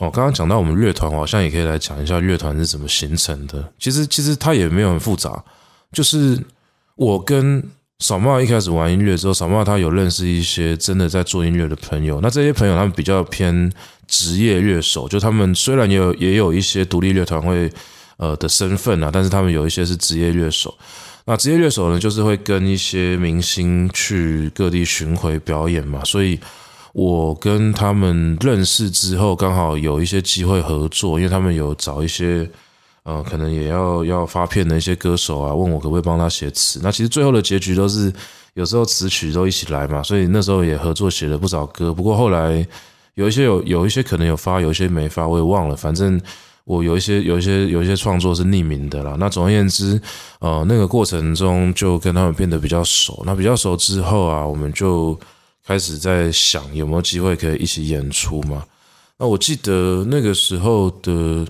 [0.00, 3.72] 哦，刚刚讲到我们乐团，好像也可以来讲一下乐团是怎么形成的。
[3.78, 5.42] 其实，其实它也没有很复杂，
[5.92, 6.36] 就是
[6.96, 7.62] 我跟
[8.00, 12.20] 小茂一开始玩音乐之后，小茂他有认识一些真的在做音乐的朋友。
[12.20, 13.72] 那这些朋友他们比较偏
[14.12, 17.72] 职业乐手，就他们虽然也有也有一些独立乐团会
[18.18, 20.76] 呃的身份啊，但是他们有一些是职业乐手。
[21.24, 26.38] 那职业乐手呢，就是会跟一些明星去各地巡回表演嘛，所以
[26.92, 32.46] 我跟他们认识之后，刚好有一些机会合作，因为他们有找一些
[33.04, 36.80] 呃，可能也要要发片的一些歌手啊，问我可不可以帮他写词。
[36.82, 38.12] 那其实最后的结局都是
[38.52, 41.94] 有时候词曲都一起来嘛，所以那时候也合作写了不少歌。
[41.94, 42.66] 不过后来
[43.14, 46.20] 有一些有有一些可能有发，有一些没发，我也忘了，反正。
[46.64, 49.16] 我有一些有一些有一些创作是匿名的啦。
[49.18, 50.00] 那总而言之，
[50.38, 53.20] 呃，那个过程中就跟他们变得比较熟。
[53.26, 55.18] 那比较熟之后啊，我们就
[55.66, 58.64] 开始在想有没有机会可以一起演出嘛。
[59.18, 61.44] 那我记得那个时候的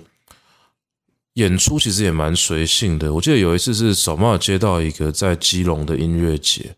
[1.35, 3.13] 演出其实也蛮随性的。
[3.13, 6.75] 我记得有一次是小帽接到一个在基隆的音乐节，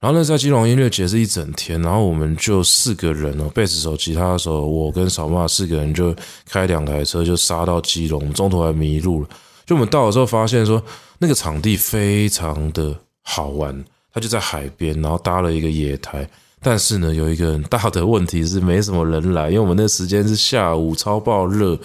[0.00, 6.16] 然后那在基隆音乐节是一整天，然后我们就四个人哦，贝斯手、吉他手，我跟小帽四个人就
[6.48, 9.28] 开两台车就杀到基隆，中途还迷路了。
[9.66, 10.82] 就我们到的时候发现说，
[11.18, 16.26] 那个场地非常的好玩，它就在海边，然后搭了一个野台。
[16.62, 21.78] 但是呢，有一个很大的问题是没什么人来，因为我们那时间是下午，超爆热。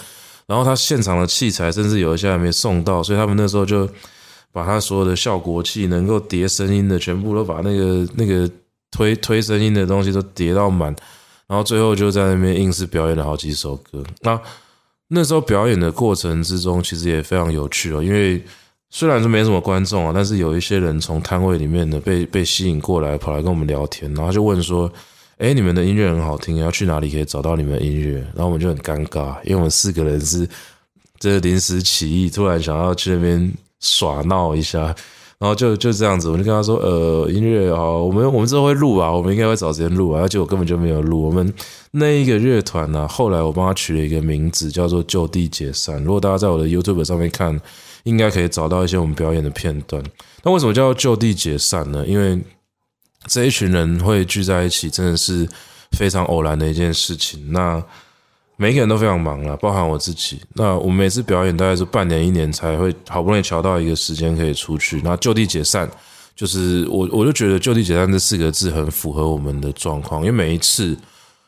[0.48, 3.90] 然后他现场的器材甚至有一些还没送到，所以他们那时候就
[4.56, 8.50] 把他所有的效果器能够叠声音的全部都把那个那个
[8.90, 10.96] 推推声音的东西都叠到满，
[11.48, 14.02] 然后最后就在那边硬是表演了好几首歌。
[14.22, 14.40] 那
[15.10, 18.42] 那时候表演的过程之中，其实也非常有趣哦，因为。
[18.92, 24.90] 虽然说没什么观众啊，但是有一些人从摊位里面的被被吸引过来，跑来跟我们聊天，然后就问说
[25.38, 30.48] ：“哎，你们的音乐很好听，要去哪里可以找到你们的音乐？”然后我们就很尴尬，因为我们四个人是
[31.20, 34.80] 这临时起意，突然想要去那边耍闹一下，
[35.38, 41.24] 然后就就这样子，我就跟他说：“呃，音乐好，我们我们之后会录啊，我们应该会找时间录啊。”而且我根本就没有录。
[41.24, 41.54] 我们
[41.92, 46.02] 那一个乐团呢，后来我帮他取了一个名字，叫做“就地解散”。
[46.04, 47.60] 如果大家在我的 YouTube 上面看。
[48.06, 50.00] 应该可以找到一些我们表演的片段。
[50.44, 52.06] 那为什么叫就地解散呢？
[52.06, 52.40] 因为
[53.26, 55.50] 这一群人会聚在一起，真的是
[55.98, 57.52] 非常偶然的一件事情。
[57.52, 57.84] 那
[58.58, 60.40] 每个人都非常忙了，包含我自己。
[60.54, 65.02] 那我们每次表演大概是半年、一年才会好不容易乔到一个时间可以出去。
[65.04, 65.90] 那就地解散，
[66.36, 70.98] 就是我我就觉得就地解散这四个字很符合我们的状况，因为每一次。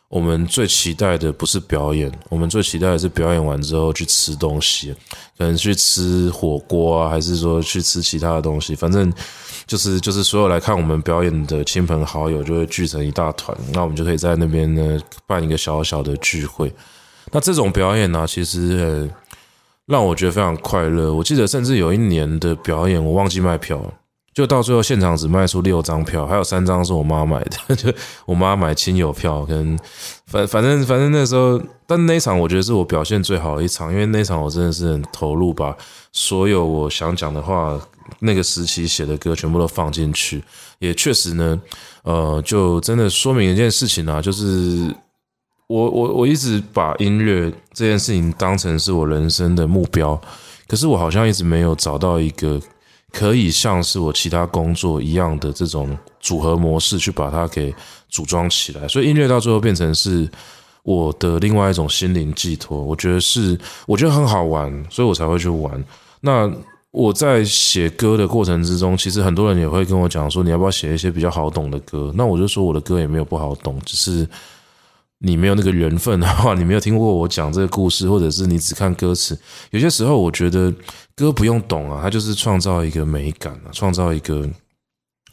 [0.09, 4.95] 我们最期待的不是表演，我们最期待的是表演完之后去吃东西，
[5.37, 9.11] 可能去吃火锅啊，还是说去吃其他的东西，反正
[9.65, 16.73] 就是就是所有来看我们表演的亲朋好友就会聚成一大团，那我们就可以在那边呢办一个小小的聚会。
[17.31, 19.09] 那这种表演呢，其实呃
[19.85, 21.13] 让我觉得非常快乐。
[21.13, 23.81] 我记得甚至有一年的表演，我忘记卖票。
[24.33, 27.91] 就到最后现场只卖出六张票，还有三张是我妈买的，就
[28.23, 29.75] 我妈买亲友票，跟
[30.27, 35.75] 反 反正反正那时候，但那场我觉得是我表现最好的一场，因为那场我真的是很投入，把
[36.11, 37.81] 所有我想讲的话，
[38.19, 40.43] 那个时期写的歌全部都放进去，
[40.77, 41.59] 也确实呢，
[42.03, 44.93] 呃，就真的说明一件事情啊，就是
[45.67, 50.19] 我我我一直把音乐这件事情当成是我人生的目标，
[50.67, 52.59] 可是我好像一直没有找到一个。
[53.09, 57.73] 可以像是我其他工作一样的这种组合模式去把它给
[58.09, 60.29] 组装起来，所以音乐到最后变成是
[60.83, 62.83] 我的另外一种心灵寄托。
[62.83, 65.83] 我觉得是，我觉得很好玩，所以我才会去玩。
[66.19, 66.51] 那
[66.91, 72.11] 我在写歌的过程之中，其实很多人也会跟我讲说，你要不要写一些比较好懂的歌？
[72.13, 74.27] 那我就说我的歌也没有不好懂，只是。
[75.19, 79.39] 你没有那个缘分的话，你没有听过我讲这个故事，或者是你只看歌词，
[79.71, 80.71] 有些时候我觉得
[81.15, 84.47] 歌不用懂啊，它就是创造一个美感啊，创造一个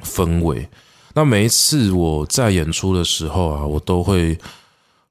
[0.03, 0.66] 氛围。
[1.14, 4.38] 那每一次我在演出的时候啊，我都会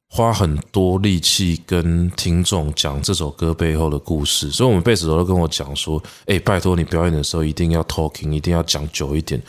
[0.10, 4.52] 花很多力气跟听众讲这首歌背后的故事。
[4.52, 9.42] 所以，我们贝斯手都跟我讲说：“哎，拜托你表演的时候一定要 talking，一定要讲久一点。”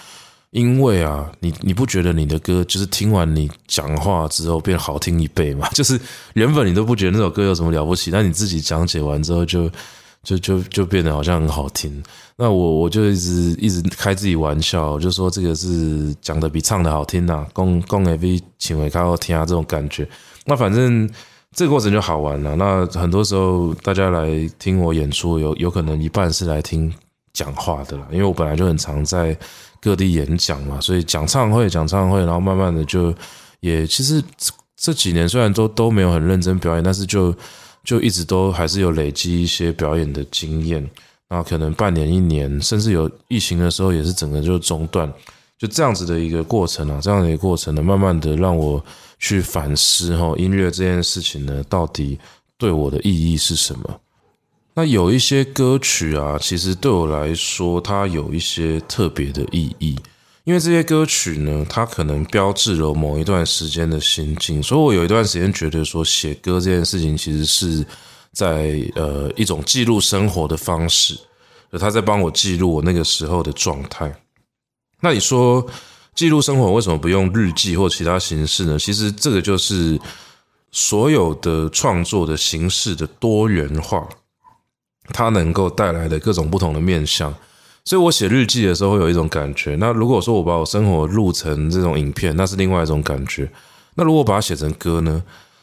[0.55, 5.69] 因为啊，你你不觉得你的歌就是听完你讲话之后变好听一倍吗？
[5.75, 6.01] 就是
[6.35, 9.69] 原本你都不觉得那首歌有什么了不起，但你自己讲解完之后就，
[10.23, 12.01] 就就就就变得好像很好听。
[12.37, 20.09] 那我我就一直一直开自己玩笑，就说这个是讲的比唱的好听呐，公公 AV 请回开后听啊这种感觉。
[20.45, 21.11] 那反正
[21.51, 22.55] 这个过程就好玩了。
[22.55, 26.95] 那很多时候大家来听我演出，有有可能一半是来听
[27.33, 29.37] 讲话的啦，因为我本来就很常在。
[29.85, 33.15] 各地演讲嘛，所以讲唱会，讲唱会，然后慢慢的就
[33.61, 34.23] 也其实
[34.75, 37.35] 这几年虽然都都没有很认真表演，但是就
[37.85, 40.89] 就一直都还是有累积一些表演的经验。
[41.29, 45.13] 那可能半年、一年，甚至有疫情的时候，也是整个就中断，
[45.59, 48.83] 就这样子的一个过程啊，这样的一个过程呢，慢慢的让我
[49.19, 52.19] 去反思哈，音乐这件事情呢，到底
[52.57, 54.01] 对我的意义是什么？
[54.77, 59.97] 那有一些歌曲啊，其实对我来说，它有一些特别的意义，
[60.43, 64.61] 因为这些歌曲呢，它可能标志了某一段时间的心境。
[64.61, 67.87] 所以我有一段时间觉得说，写歌这件事情其实是
[68.33, 71.17] 在呃一种记录生活的方式，
[71.79, 74.13] 他在帮我记录我那个时候的状态。
[75.01, 75.65] 那你说
[76.17, 78.77] 记录生活为什么不用日记或其他形式呢？
[78.77, 79.97] 其实这个就是
[80.73, 84.09] 所有的创作的形式的多元化。
[85.13, 87.35] 它能够带来的各种不同的面向，
[87.85, 89.77] 所以我写日记的时候会有一种感觉。
[89.77, 93.51] 那如果说我把我生活录成这种影片，那是另外一种感觉。
[93.95, 95.23] 那如果把它写成歌呢？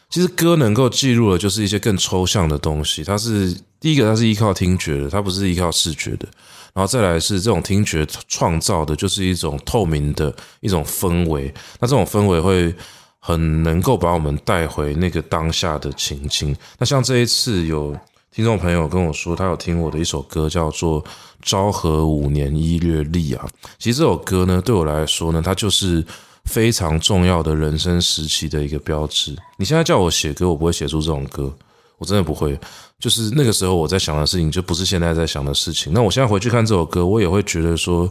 [0.10, 3.02] 其实歌能够记录的，就是一些更抽象的东西。
[3.02, 6.28] 它是第一个，它是依靠听觉的，它不是依靠视觉的。
[6.74, 11.54] 然后再来是这种听觉创造的，就是一种透明的一种氛围。
[11.80, 12.76] 那这种氛围会
[13.20, 16.54] 很能够把我们带回那个当下的情境。
[16.78, 17.98] 那像这一次有
[18.34, 21.04] 听众朋友跟我说，他有听我的一首歌，叫做
[21.42, 23.46] 《昭和五年一月历》啊。
[23.78, 26.02] 其实这首歌呢，对我来说呢，它就是
[26.46, 29.36] 非常重要的人生时期的一个标志。
[29.58, 31.54] 你现在叫我写歌，我不会写出这种歌，
[31.98, 32.58] 我真的不会。
[32.98, 35.92] 就是那个时候我在想的事情，就不是现在在想的事情。
[35.92, 38.10] 那我现在回去看这首歌，我也会觉得说，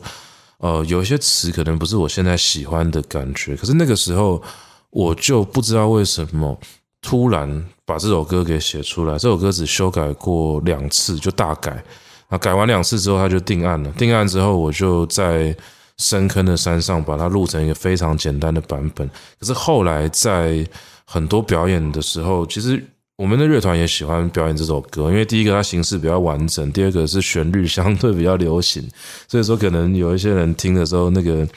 [0.59, 3.57] 呃，有一些词可能不是我现在喜欢的感觉。
[3.57, 4.43] 可是那个时候，
[4.91, 6.61] 我就不知道为什么。
[7.03, 11.83] 突然把这首歌给写出来，这首歌只修改过两次，就大改。
[12.29, 13.91] 那改完两次之后，他就定案了。
[13.93, 15.57] 定案之后，我就在
[15.97, 19.09] 深坑的山上把它录成一个非常简单的版本。
[19.39, 20.65] 可是后来在
[21.05, 22.81] 很多表演的时候，其实
[23.17, 28.87] 我们的乐团也喜欢表演这首歌，因为第一个它形式比较完整，第二个是旋律相对比较流行，
[29.27, 31.49] 所以说可能有一些人听的时候那个。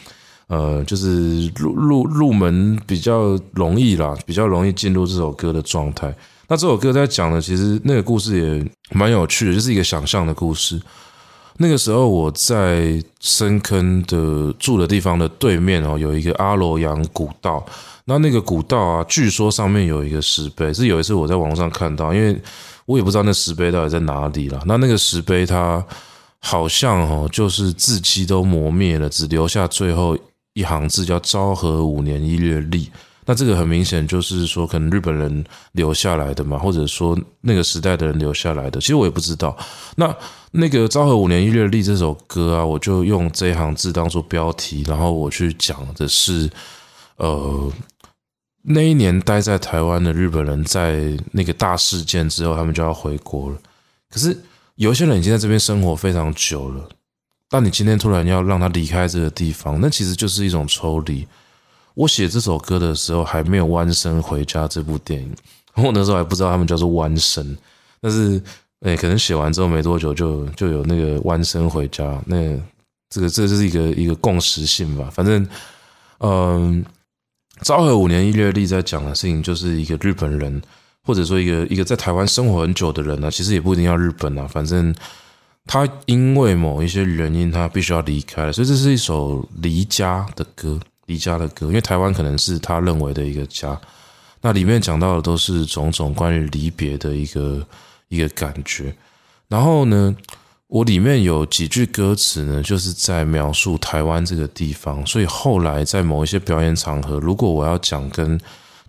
[0.47, 6.13] 呃，就是入入入门比较容易啦，比较容易进入这首歌的状态。
[6.49, 10.79] 那这首歌在讲的，其实那个故事也蛮有趣的，就是一个想象的故事。
[11.57, 17.65] 那个时候我在深坑的住的地方的对面哦，有一个阿罗阳古道。
[18.05, 22.37] 那那个古道啊，据说上面有一个石碑，是有一次我在网上看到，因为
[22.85, 24.61] 我也不知道那石碑到底在哪里了。
[24.65, 25.83] 那那个石碑它
[26.39, 30.17] 好像哦，就是字迹都磨灭了，只留下最后。
[30.53, 32.91] 一行字叫“昭和五年一月历”，
[33.25, 38.79] 那这个很明显就是说，可能日本人留下来的嘛，或者说那个时代的人留下来的。
[38.79, 39.57] 其实我也不知道。
[39.95, 40.15] 那
[40.51, 46.49] 那个“昭和五年一月历”这首歌啊，我就用这一行字当做标题，然后我去讲的是，
[47.17, 47.71] 呃，
[48.61, 53.57] 那一年待在台湾的日本人在那个大事件之后，他们就要回国了。
[54.11, 54.37] 可是
[54.75, 56.87] 有一些人已经在这边生活非常久了。
[57.53, 61.23] 当你今天突然要让他离开这个地方，那其实就是一种抽离。
[61.93, 65.31] 我写这首歌的时候还没有《弯身回家》这部电影，
[65.75, 67.55] 我那时候还不知道他们叫做弯身。
[68.01, 68.41] 但是，
[68.79, 72.03] 哎，可能写完之后没多久就就有那个《弯身回家》。
[72.25, 72.59] 那
[73.11, 75.07] 这个这就是一个一个共识性吧。
[75.13, 75.47] 反正，
[76.21, 76.83] 嗯，
[77.61, 80.59] 昭和五年一月历在讲的事情，就是一个日本人，
[81.03, 84.91] 或者说一个一个在台湾生活很久的人呢，其实也不一定要日本啊，反正。
[85.65, 91.67] 他因为某一些原因，他必须要离开了，所以这是一首离家的歌，离家的歌。
[91.67, 93.79] 因为台湾可能是他认为的一个家，
[94.41, 97.65] 那里面讲到的都是种种关于离别的一个
[98.09, 98.93] 一个感觉。
[99.47, 100.13] 然后呢，
[100.67, 105.03] 我里面有几句歌词呢，就是在描述台湾这个地方。
[105.07, 108.37] 所以后来在某一些表演场合，如果我要讲跟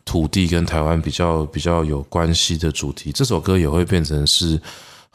[0.04, 4.60] 土地跟台湾比较比较有关系的主题，这首歌也会变成是。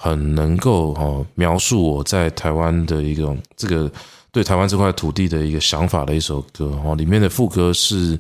[0.02, 3.92] 很能够哦描述我在台湾的一个这个
[4.32, 8.18] 对台湾这块土地的一个想法的一首歌哦，里面的副歌是：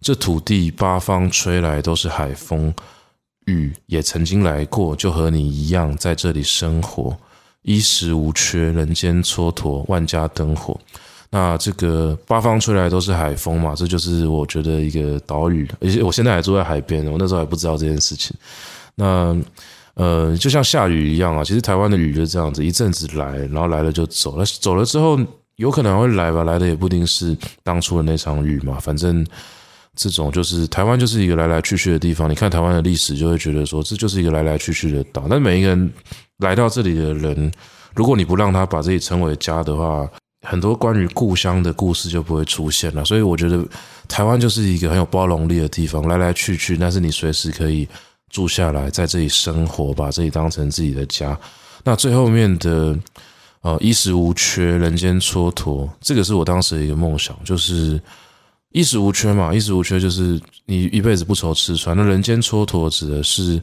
[0.00, 2.72] 这土地八方吹来都是海风，
[3.44, 7.14] 雨也曾经来过，就和你一样在这里生活，
[7.60, 10.80] 衣食无缺，人间蹉跎，万家灯火。
[11.28, 18.34] 那这个八方吹来都是海风嘛，这就是我觉得一个岛屿，而且我现在还住在海边，我那时候还不知道这件事情。
[18.94, 19.38] 那。
[19.98, 25.18] 呃，就像下雨一样啊，其实台湾的雨就是这样子，一阵子来，然后来了就走了，走了之后
[25.56, 28.78] 有可能会来吧，来的也不一定是当初的那场雨嘛。
[28.78, 29.26] 反正
[29.96, 32.30] 这种就是台湾就是一个来来去去的地方。
[32.30, 35.26] 你看台湾的历史，就会觉得说这就是一个来来去去的岛。
[35.28, 35.92] 但每一个人
[36.38, 37.50] 来到这里的人，
[37.96, 40.08] 如果你不让他把自己称为家的话，
[40.46, 43.04] 很多关于故乡的故事就不会出现了。
[43.04, 43.66] 所以我觉得
[44.06, 47.88] 台湾就是一个很有包容力的地方，来来去去，但是你随时可以。
[48.30, 51.38] 住下来，在这里生活，把这里当成自己的家。
[51.84, 52.98] 那最后面的，
[53.62, 57.98] 呃，衣食无缺，人间蹉跎，这个是我当时的一个梦想，就是
[58.72, 59.54] 衣食无缺嘛。
[59.54, 61.96] 衣食无缺就是你一辈子不愁吃穿。
[61.96, 63.62] 那人间蹉跎指的是，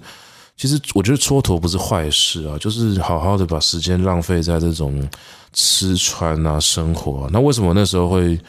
[0.57, 5.07] 其实我觉得蹉跎不是坏事啊，就是好好的把时间浪费在这种
[5.53, 7.30] 吃穿啊、生活啊。
[7.32, 8.39] 那为什么那时候会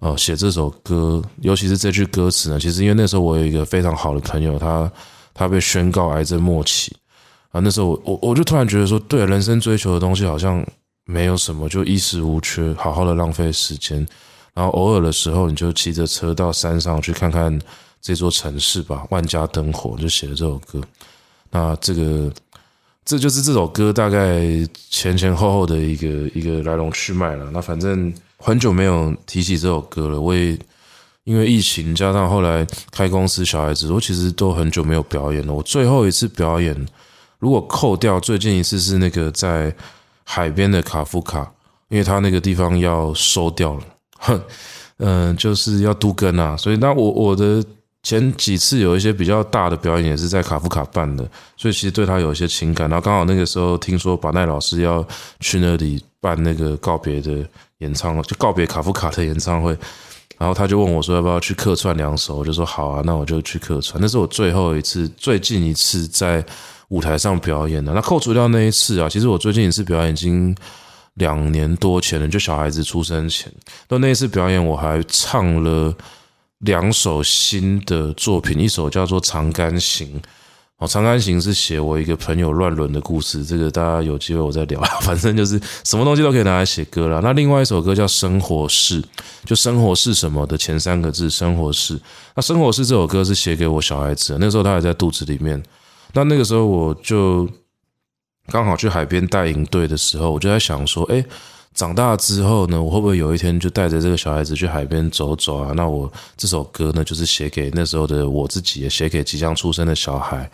[0.00, 1.22] 呃写这首歌？
[1.42, 2.58] 尤其是这句歌词呢？
[2.58, 4.90] 其实因为那时候我有一个非常好的朋友，他。
[5.40, 6.94] 他被宣告癌症末期
[7.50, 7.60] 啊！
[7.60, 10.62] 那时候我我我就突然觉得说，对，人生追求的东西好像
[11.06, 14.06] 没有什么，就衣食无缺，好好的浪费时间。
[14.52, 17.58] 然后偶尔的时候，你就骑着车到山上去看看
[18.02, 20.78] 这座城市吧，万家灯火，就写了这首歌。
[21.50, 22.30] 那这个
[23.02, 24.42] 这就是这首歌大概
[24.90, 27.50] 前前后后的一个一个来龙去脉了。
[27.50, 30.58] 那反正很久没有提起这首歌了，我也。
[31.30, 35.54] 因为疫情加上后来开公司，小孩子，我其实都很久没有表演了。
[35.54, 36.74] 我最后一次表演，
[37.38, 39.72] 如果扣掉最近一次是那个在
[40.24, 41.48] 海边的卡夫卡，
[41.88, 43.82] 因为他那个地方要收掉了，
[44.18, 44.42] 哼，
[44.96, 47.64] 嗯，就是要都根啊，所以那我我的
[48.02, 51.24] 前几次有一些比较大的表演也是在卡夫卡办的，
[51.56, 52.90] 所以其实对他有一些情感。
[52.90, 55.06] 然后刚好那个时候听说巴奈老师要
[55.38, 59.78] 去那里办那个告别的演唱会，就告别卡夫卡的演唱会。
[60.40, 66.42] 然后他就问我说：“要不要去客串两首？”我就说：“好啊，那我就去客串。”那是我最后一次、最近一次在
[66.88, 67.92] 舞台上表演的。
[67.92, 70.56] 那扣除掉那一次啊，其实我最近一次表演已经
[71.16, 73.52] 两年多前了，就小孩子出生前。
[73.90, 75.94] 那那一次表演，我还唱了
[76.60, 80.08] 两首新的作品，一首叫做《长干行》。
[80.80, 84.80] 哦，《长杆行》是写我一个朋友乱伦的故事，这个大家有机会我再聊。
[85.02, 87.20] 反正就是什么东西都可以拿来写歌了。
[87.20, 89.02] 那另外一首歌叫《生活是》，
[89.44, 92.00] 就生活是什么的前三个字“生活是”。
[92.34, 95.62] 那“生活是”这首歌是写给我小孩子的，那时候他还在肚子里面。
[96.14, 97.46] 那那个时候我就
[98.46, 101.22] 刚好去海边带营队的时候，我就在想说，哎。
[101.80, 105.72] 长大之后呢，我会不会有一天就带着这个小孩子去海边走走啊？
[105.74, 110.50] 那我这首歌呢，就是写给那时候的我自己，也写给即将出生的小孩。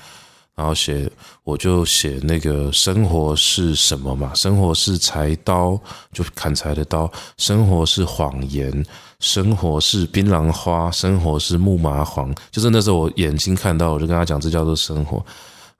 [0.55, 1.11] 然后写，
[1.43, 4.33] 我就写那个生活是什么嘛？
[4.35, 5.77] 生活是柴刀，
[6.12, 8.87] 就砍柴的刀；生活是谎言，
[9.18, 12.33] 生活是槟榔花，生活是木麻黄。
[12.53, 15.27] 就是那时候我眼睛看到，我就跟他讲，这叫做生活。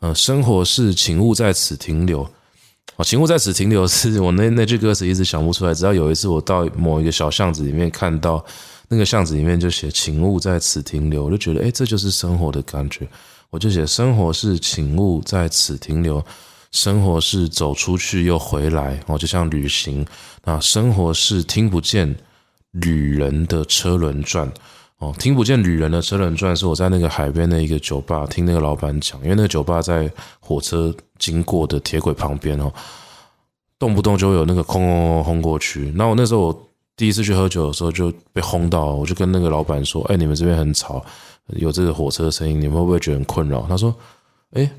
[0.01, 2.29] 嗯，生活是请勿在此停留。
[2.97, 5.75] 哦，请勿在此停留， 是我那那句歌词一直想不出来。
[5.75, 8.45] 直到有一次我到某一个小巷子里面看到
[8.89, 13.07] 那个巷子里面就写“请勿在此停留”，我就觉得，哎，这就是生活的感觉。
[13.51, 16.25] 我就写：生活是请勿在此停留，
[16.73, 20.05] 生活是走出去又回来，哦，就像旅行。
[20.45, 22.17] 那生活是听不见
[22.71, 24.51] 旅人的车轮转。
[24.99, 32.73] 哦，听不见旅人的车轮转，是我在那个海边的一个酒吧听那个老板讲，因为那个酒吧在火车经过的铁轨旁边哦，
[33.79, 35.93] 动不动就有那个轰轰轰轰过去。
[35.97, 41.05] 那我那时候我第一次去喝酒的时候就被轰到，我就跟那个老板说：“哎，你们这边很吵，
[41.49, 43.95] 有这个火车的声音，你们会不会觉得很困扰？”他说
[44.57, 44.71] ：“哎，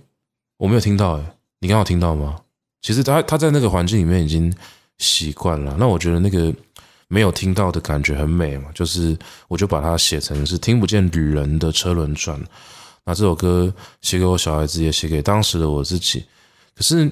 [0.57, 2.37] 我没有听到，哎，你刚好听到吗？”
[2.81, 4.51] 其实他他在那个环境里面已经
[4.97, 5.75] 习惯了。
[5.77, 6.51] 那我觉得那个。
[7.07, 12.39] 没有听到的感觉很美嘛，就是我就把它写成是听不见旅人的车轮转。
[13.05, 16.25] 那这首歌写给我小孩子，也写给当时的我自己。
[16.75, 17.09] 可是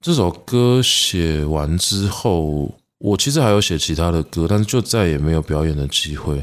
[0.00, 6.42] 这首歌写完之后，我其实还有写其他的歌，但是就再也没有表演的机会。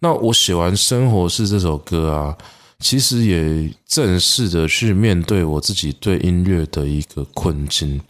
[0.00, 2.36] 那我写完《生活是》这首歌啊，
[2.80, 8.00] 其实也正式的去面对我自己对音乐的一个困境。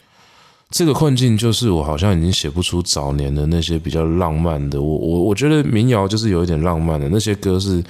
[0.74, 4.82] 这个困境就是我好像已经写不出早年的那些比较浪漫的。
[4.82, 7.80] 我我我觉得民谣就是有一点浪漫的那些歌是，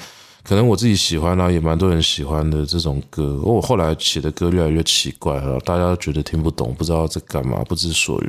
[0.42, 3.40] 可能我自己喜欢啊，也蛮多人喜欢的这种歌。
[3.42, 8.28] 我后来写的歌越来越奇怪了，大家觉得听不懂，不知道在干嘛，不知所云。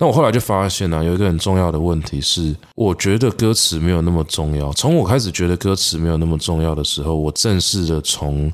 [0.00, 4.72] 那我后来就发现呢，有一个很重要的问题是，我觉得歌词没有那么重要。
[4.72, 8.52] 从我开始觉得歌词没有那么重要的时候，我正式的从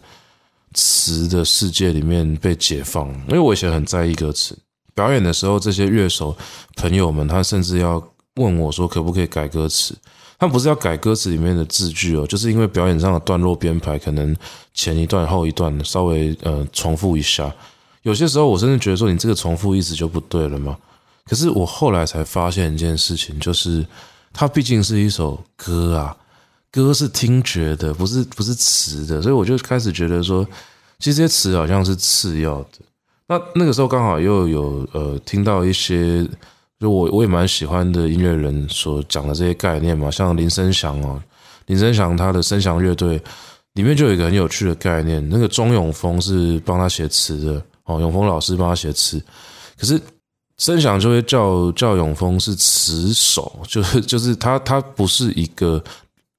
[0.75, 4.55] 词的世界里面被解放，因为我以前很在意歌词。
[4.95, 6.37] 表演的时候，这些乐手
[6.77, 8.03] 朋友们，他甚至要
[8.37, 9.97] 问我说：“可不可以改歌词？”
[10.39, 14.37] 他不是要改歌词里面的字句哦，就是因为表演上的段落编排，可能
[14.75, 17.55] 前一段后一段稍微呃重复一下。
[18.03, 20.77] 有些时候，我甚至觉得说：“你这个重复意思就不对了嘛。”
[21.25, 23.87] 可是我后来才发现一件事情，就是
[24.33, 26.17] 它毕竟是一首歌啊，
[26.73, 30.45] 歌是听觉的，不是不是词的，所以我就开始觉得说，
[30.99, 32.79] 其实这些词好像是次要的。
[33.27, 36.27] 那那个时候刚好又有呃听到一些，
[36.79, 41.23] 就我我也蛮喜欢的音乐人所讲的这些概念嘛，像林生祥哦，
[41.67, 43.21] 林生祥他的生祥乐队
[43.75, 49.23] 里面就有一个很有趣的概念，那个钟永丰是帮他写词的哦，永丰老师帮他写词，
[49.79, 50.01] 可是
[50.59, 55.83] 生祥就会叫叫永丰是词手，就是就是他他不是一个。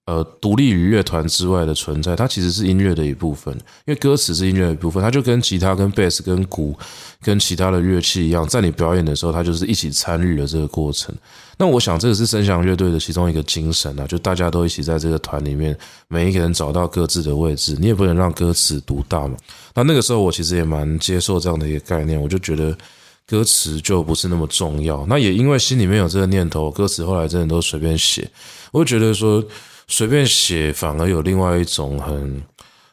[0.06, 3.54] 呃，独立于乐团之外的存在，它其实是音乐的一部分，
[3.86, 6.78] 因为歌词是音乐的一部分，它就跟吉他、跟贝斯、跟鼓、
[7.22, 11.16] 跟其他的乐器一样，在你表演的时候，它就是一起参与了这个过程。
[11.58, 15.74] 那我想，这个是声响乐队的其中一个精神啊，就大家都一起在这个团里面，
[16.10, 19.38] 每一个人找到各自的位置，你也不能让歌词独大嘛。
[19.74, 22.78] 那那个时候，我其实也蛮接受这样的一个概念，我就觉得
[23.26, 25.06] 歌词就不是那么重要。
[25.08, 28.30] 那也因为心里面有这个念头，歌词后来真的都随便写，
[28.74, 29.41] 我就觉得说。
[29.88, 32.44] 随便写反而有另外一种很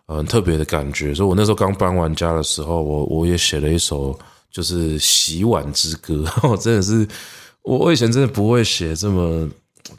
[0.06, 1.14] 很特别的感觉。
[1.14, 4.18] 所以我那时候刚搬完家的时候，我我也写了一首
[4.50, 6.24] 就是洗碗之歌。
[6.42, 7.06] 我真的是
[7.62, 9.48] 我我以前真的不会写这么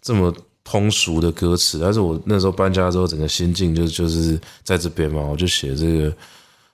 [0.02, 0.34] 这么
[0.64, 6.14] 通俗的歌词，但是我那时候搬家之后，整个心境就就是在这边嘛，我就写这个，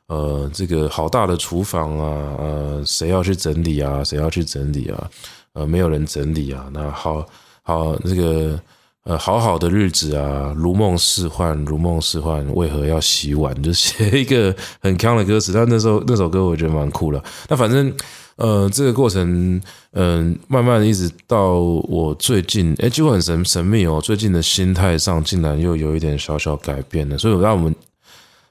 [0.07, 4.03] 呃，这个好大的厨房啊，呃，谁要去整理啊？
[4.03, 5.09] 谁要去整理啊？
[5.53, 6.69] 呃，没有人整理啊。
[6.71, 7.25] 那好
[7.63, 8.59] 好这个，
[9.07, 13.63] 呃，好好的日子啊，如梦似幻，如梦似幻，为何要洗碗？
[13.63, 17.23] 就写一个很康的歌词，但那时候那首歌我觉得蛮酷的。
[17.47, 17.93] 那反正。
[18.37, 19.59] 呃，这个过程，
[19.93, 23.99] 嗯、呃，慢慢一直到我最近，诶，几乎很神神秘哦。
[23.99, 27.17] 最近的心态上，竟然又有一点小小改变了。
[27.17, 27.73] 所以，让我们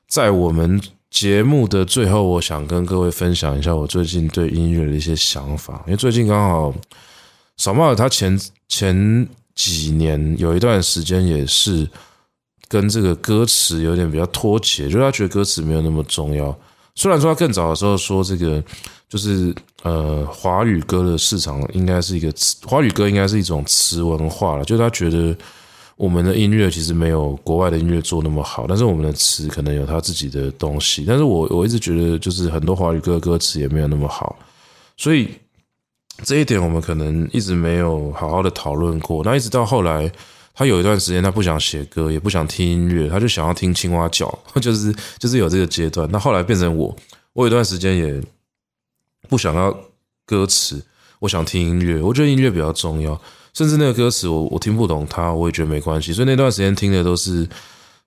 [0.09, 5.81] 在我们节目的最后，我想跟各位分享一下我最近对音乐的一些想法。
[5.87, 6.75] 因为最近刚好，
[7.57, 8.37] 小帽他前
[8.67, 11.89] 前几年有一段时间也是
[12.69, 16.57] 跟这个歌词有点比较脱节，就是他觉得歌词没有那么重要。
[16.95, 18.63] 虽然说他更早的时候说这个。
[19.09, 19.55] 就是
[19.85, 24.65] 呃，华语歌的市场应该是一个词，华语歌应该是一种词文化了。
[24.65, 25.35] 就是他觉得
[25.95, 31.05] 我们的音乐其实没有国外的音乐做那么好，但是我们的词可能有他自己的东西。
[31.07, 34.37] 但是我我一直觉得，就是很多华语歌歌词也没有那么好，
[34.97, 35.29] 所以
[36.25, 39.23] 这一点我们可能一直没有好好的讨论过。
[39.25, 40.11] 那一直到后来，
[40.55, 44.27] 他有一段时间他不想写歌，也不想听音乐，他就想要听青蛙叫，
[44.61, 46.09] 就是就是有这个阶段。
[46.11, 46.97] 那后来变成我，
[47.33, 48.23] 我有一段时间也。
[49.29, 49.77] 不想要
[50.25, 50.81] 歌词，
[51.19, 52.01] 我想听音乐。
[52.01, 53.21] 我觉得音乐比较重要，
[53.53, 56.13] 甚至那个歌词我我听不懂它，我也觉得没关系。
[56.13, 57.45] 所以那段时间听的都是，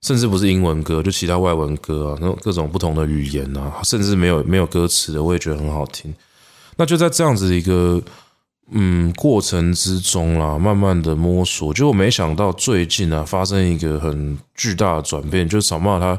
[0.00, 6.10] 甚至不是英文歌，就其他外文歌啊，那种各种不同的语言啊，甚至没有没有歌词的，我也觉得很好听。
[6.80, 8.02] 那就在这样子的一个
[8.70, 11.74] 嗯过程之中啦，慢慢的摸索。
[11.74, 16.18] 就我没想到最近啊，发生一个很巨大的转变，就是小帽他。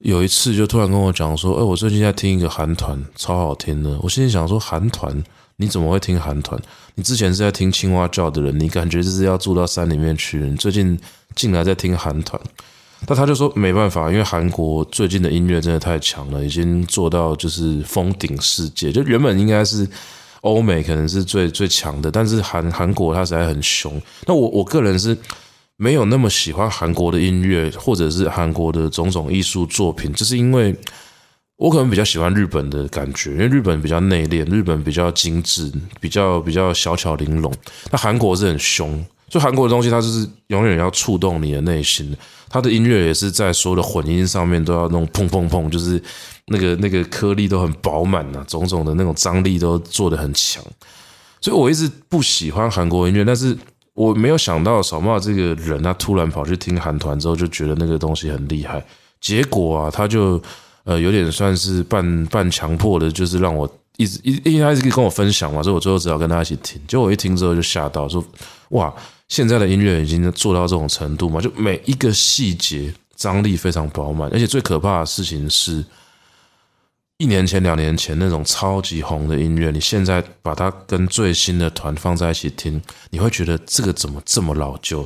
[0.00, 5.24] 有一次，就突然跟我讲说：“哎，我最近在听一个韩团，超好听的。”我心里想说：“韩团？
[5.56, 6.60] 你怎么会听韩团？
[6.94, 10.38] 你之前是在听青蛙叫的人，你感觉就是要住到山里面去。
[10.40, 11.00] 你最近
[11.34, 12.38] 竟然在听韩团？”
[13.06, 18.90] 那他就说：“没办法，因为韩国最近的音乐真的太强了，已经做到就是封顶世界。
[18.90, 19.88] 就原本应该是
[20.40, 24.00] 欧美可能是最最强的，但是韩韩国它实在很凶。
[24.26, 25.16] 那我我个人是。”
[25.80, 30.74] 没有那么喜欢韩国的音乐，或者是韩国的种种艺术作品，就是因为
[31.54, 35.70] 我可能比较喜欢日本的感觉，因为日本比较内敛，日本比较精致，
[36.00, 37.54] 比较比较小巧玲珑。
[37.92, 42.12] 那韩国是很凶，就韩国的东西，它就是永远要触动你的内心。
[42.48, 46.02] 他的音乐也是在所有的混音上面都要那种砰砰砰，就是
[46.46, 50.62] 那个那个颗粒都很饱满啊，种种的那种张力都做得很强。
[51.40, 53.56] 所以我一直不喜欢韩国音乐，但是。
[53.98, 58.80] 我没有想到小帽这个人，他突然跑去听韩团之后，就觉得那个东西很厉害。
[59.20, 60.40] 结果啊，他就
[60.84, 66.80] 呃有点算是半半强迫的，就是让我一直一一直跟我分享嘛，所以我最后只好跟他一起听。
[66.86, 68.24] 结果我一听之后就吓到，说
[68.68, 68.94] 哇，
[69.28, 75.84] 现在的音乐已经做到这种程度嘛，就每一个细节张力非常饱满，而且最可怕的事情是。
[77.20, 85.04] 一年前、两年前那种超级红的音乐，你现在把它跟最新的团放在一起听，你会觉得这个怎么这么老旧？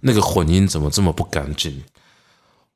[0.00, 1.82] 那个混音怎么这么不干净？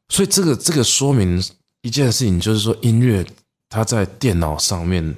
[0.09, 1.39] 所以这个这个说明
[1.83, 3.27] 一件事情，就是说音乐
[3.69, 5.15] 它在电脑上面，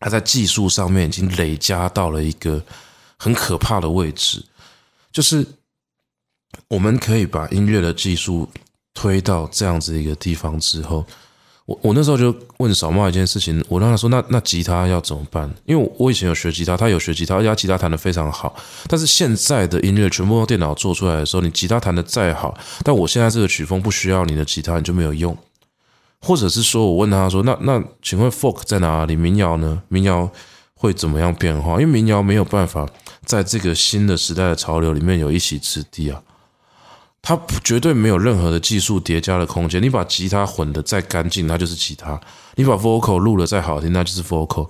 [0.00, 2.60] 它在技术上面已经累加到了一个
[3.16, 4.44] 很可怕的位置，
[5.12, 5.46] 就是
[6.68, 8.48] 我们可以把音乐的技术
[8.94, 11.04] 推到这样子一个地方之后。
[11.66, 15.48] 我我那时候就问小帽一件事情，我让他说那那吉他要怎么办？
[15.66, 18.56] 因为我以前有学吉他，他有学吉他，而且他吉他弹得非常好。
[18.88, 25.36] 但是现在的音乐全部用电脑做出来的时候，你吉他弹得再好，但我现在这个曲风不需要你的吉他，你就没有用。
[26.20, 29.14] 或者是说我问他说那那请问 folk 在哪里？
[29.14, 29.80] 民谣呢？
[29.86, 30.28] 民谣
[30.80, 31.72] 会怎么样变化？
[31.72, 32.88] 因为民谣没有办法
[33.26, 36.22] 在这个新的时代的潮流里面有一席之地啊。
[37.20, 39.82] 它绝对没有任何的技术叠加的空间。
[39.82, 42.18] 你把吉他混得再干净，它就是吉他；
[42.54, 44.66] 你把 vocal 录得再好听，那就是 vocal。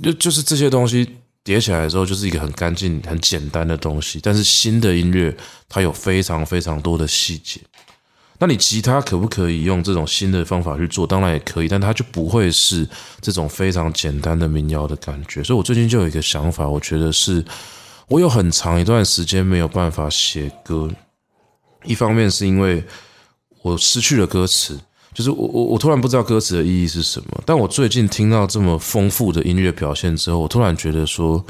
[0.00, 4.20] 就就是这些东西叠起来的时候，就是一个很干净、很简单的东西。
[4.22, 5.36] 但是新的音乐，
[5.68, 7.60] 它有非常非常多的细节。
[8.42, 11.06] 那你吉他可不可以用这种新的方法去做？
[11.06, 12.84] 当然也可以，但它就不会是
[13.20, 15.44] 这种非常简单的民谣的感觉。
[15.44, 17.44] 所以我最近就有一个想法，我觉得是
[18.08, 20.90] 我有很长一段时间没有办法写歌。
[21.84, 22.82] 一方面是因为
[23.60, 24.76] 我失去了歌词，
[25.14, 27.40] 就是我我我突然不知道歌词的意义是什么。
[27.46, 31.44] 但我最近听到这么丰富的音乐表现之后，我突然觉得说，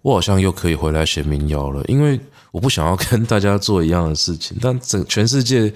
[0.00, 1.84] 我好像又可以回来写民谣了。
[1.86, 2.18] 因为
[2.52, 5.74] 我不想要跟大家做一样的事情， 但整全世界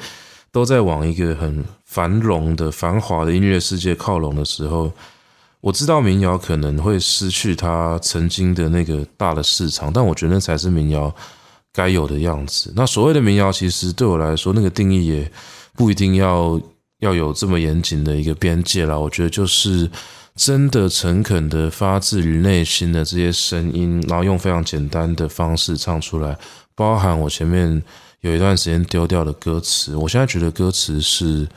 [0.53, 4.93] 都在往一个很繁荣的、繁华的音乐世界靠拢的时候，
[5.61, 11.13] 我知道民谣可能会失去它曾经的那个大的市场，但我觉得那才是民谣。
[11.73, 12.73] 该有的样子。
[12.75, 15.31] 那所谓的民谣，其实对我来说，那个定义也
[15.75, 16.59] 不一定要
[17.01, 18.99] 要有这么严谨的一个边界啦。
[18.99, 19.91] 我觉得就是
[20.35, 26.35] 真的诚恳的发自于内心的这些声音，然后用非常简单的方式唱出来，
[26.77, 27.83] 包含我前面
[28.21, 31.49] 有一段时间丢掉的歌词，我现在觉得歌词是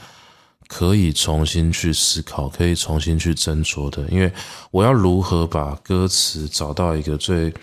[0.67, 4.07] 可以重新去思考，可以重新去斟酌的。
[4.09, 4.31] 因为
[4.71, 7.53] 我要如何把歌词找到一个最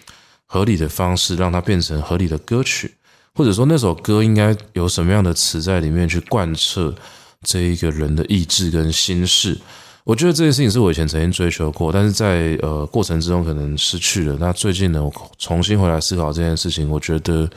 [0.44, 2.94] 合理的方式，让它变成合理的歌曲，
[3.34, 6.94] 或者说那首歌应该有什么样的词在里面去贯彻
[7.42, 9.58] 这一个人的意志跟心事。
[10.06, 14.36] 我觉得这件事情是我以前曾经追求过，但是在呃过程之中可能失去了。
[14.38, 17.50] 那最近呢，我重新回来思考这件事情，我觉得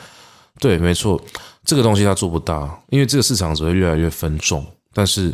[0.59, 1.21] 对，没错，
[1.63, 4.65] 这个东西它做不大，因为这个市场只会越来越分众。
[4.95, 5.31] 但是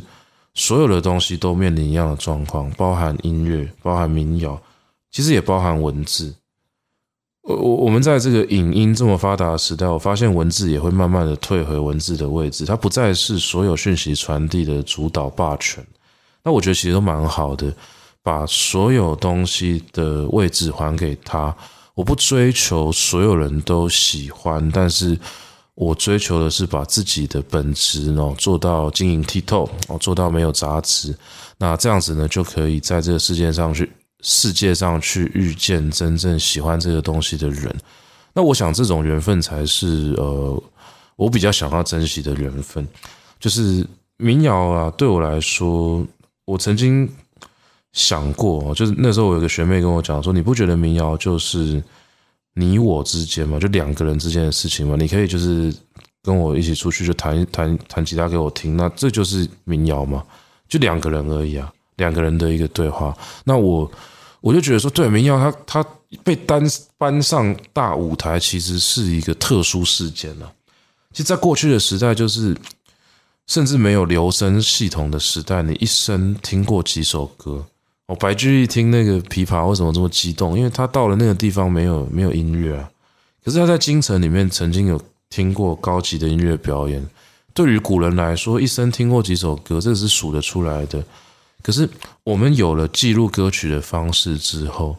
[0.56, 4.62] 所有的东西都面临一样的状况，包含音乐，包含民谣，
[5.10, 6.36] 其实也包含文字。
[7.44, 15.82] 我我我们在这个影音这么发达的时代，我发现文字也会慢慢的退回文字的位置，它不再是所有讯息传递的主导霸权。
[16.46, 17.74] 那我觉得其实都蛮好的，
[18.24, 21.54] 把所有东西的位置还给他。
[21.96, 25.20] 我不追求所有人都喜欢，但是
[25.74, 31.14] 我追求的是把自己的本质哦做到晶莹剔透，哦，做到没有杂质。
[31.58, 33.92] 那这样子呢，就可以在这个世界上去。
[34.28, 37.72] 世界上去遇见真正喜欢这个东西的人，
[38.34, 40.64] 那我想这种缘分才是呃，
[41.16, 42.88] 我比较想要珍惜的缘分。
[43.40, 43.86] 就是
[44.18, 46.04] 民谣啊，对我来说，
[46.46, 47.10] 我曾经
[47.92, 51.84] 想过，就是那时候我有个学妹跟我讲说，你不觉得民谣就是
[52.54, 54.96] 你我之间嘛，就两个人之间的事情嘛？
[54.96, 55.74] 你可以就是
[56.24, 60.24] 跟我一起出去就弹弹弹吉他给我听，那这就是民谣嘛？
[60.68, 63.16] 就两个人而已啊，两个人的一个对话。
[63.44, 63.92] 那我。
[64.42, 65.90] 我就觉得说，对民谣，它它
[66.24, 66.64] 被单
[67.00, 70.54] 搬上大舞台，其实是一个特殊事件了。
[71.12, 72.56] 其实，在过去的时代，就是
[73.48, 77.66] 甚至没有留声系统的时代，你一生听过几首歌？
[78.08, 80.58] 哦，白居易听那个琵琶为什么这么激动？
[80.58, 82.90] 因为他到了那个地方没有没有音乐啊。
[83.44, 87.04] 可是他在京城里面曾经有听过高级的音乐表演。
[87.54, 91.04] 对于古人来说，一生听过几首歌，这是数得出来的。
[91.62, 91.90] 可是
[92.24, 94.96] 我们有了记录歌曲的方式之后，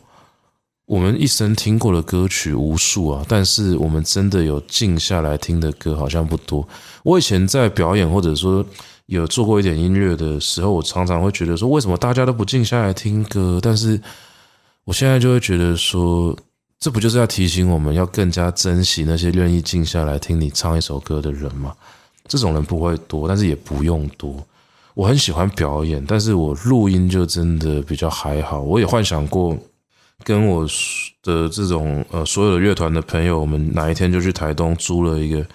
[0.87, 6.67] 我们一生听过的歌曲无数啊，但是我们真的有静下来听的歌好像不多。
[7.03, 8.65] 我以前在表演或者说
[9.07, 13.59] 有做过一点音乐的时候，我常常会觉得说，为什么大家都不静下来听歌？
[13.61, 14.01] 但是
[14.85, 16.37] 我现在就会觉得说，
[16.79, 21.75] 这不就是要提醒我们要更加珍惜那些愿意静下来听你唱一首歌的人吗？
[22.29, 24.37] 这种人不会多，但是也不用多。
[24.95, 28.63] 我很喜欢表演，但是我录音就真的比较还好。
[28.63, 29.57] 我也幻想过
[30.25, 30.67] 跟我
[31.23, 35.47] 的这种呃所有的乐团的朋友，我们哪一天就去台东租了一个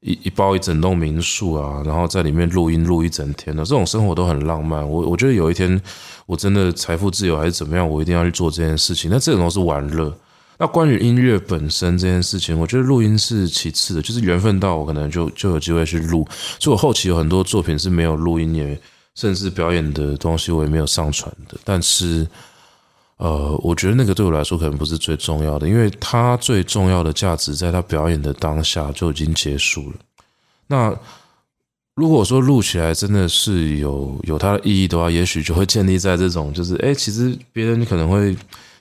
[0.00, 4.88] 一一包一整栋民宿啊，然后在里面录音录一整天的，这种生活都很浪漫。
[4.88, 5.80] 我我觉得有一天
[6.26, 9.10] 我真的财富自由还是怎么样，我一定要去做这件事情。
[9.10, 10.14] 那这种是玩乐。
[10.58, 16.28] 那关于音乐本身这件事情，我觉得录音是其次的，就是缘分到我可能就就有机会去录。
[16.58, 18.78] 所以我后期有很多作品是没有录音，也
[19.14, 21.56] 甚至表演的东西我也没有上传的。
[21.64, 22.26] 但是，
[23.20, 29.96] 呃，我觉得那个对我来说可能不是最重要的，因为它最重要的价值在他表演的当下就已经结束了。
[30.66, 30.96] 那
[31.94, 38.36] 如果说录起来真的是有有它的意义的话，也许就会建立在这种，就是哎，其实别人可能会。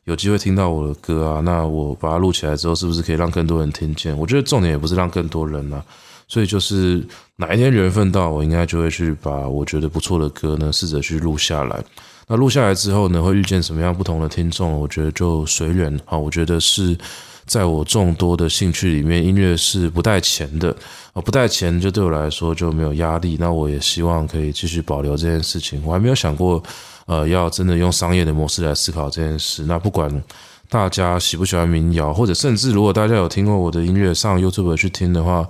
[0.06, 4.18] 有机会听到我的歌啊，那我把它录起来之后，是不是可以让更多人听见？
[4.18, 5.84] 我觉得重点也不是让更多人啊，
[6.28, 11.84] 所以就是哪一天缘分到，我应该就会去把我觉得不错的歌呢，试着去录下来。
[12.30, 14.80] 那录下来之后呢，会遇见什么样不同的听众？
[14.80, 16.18] 我觉得就随缘啊。
[16.18, 16.98] 我觉得是
[17.46, 20.74] 在我众多的兴趣里面，音乐是不带钱的
[21.12, 23.36] 啊，不带钱就对我来说就没有压力。
[23.40, 25.82] 那我也希望可以继续保留这件事情。
[25.84, 26.64] 我还没有想过。
[27.06, 29.64] 呃，要真的用商业的模式来思考这件事。
[29.64, 30.24] 那不管
[30.70, 35.44] 大家喜不喜欢民谣，或者甚至如果大家有听过我的音乐上 YouTube 去听的话，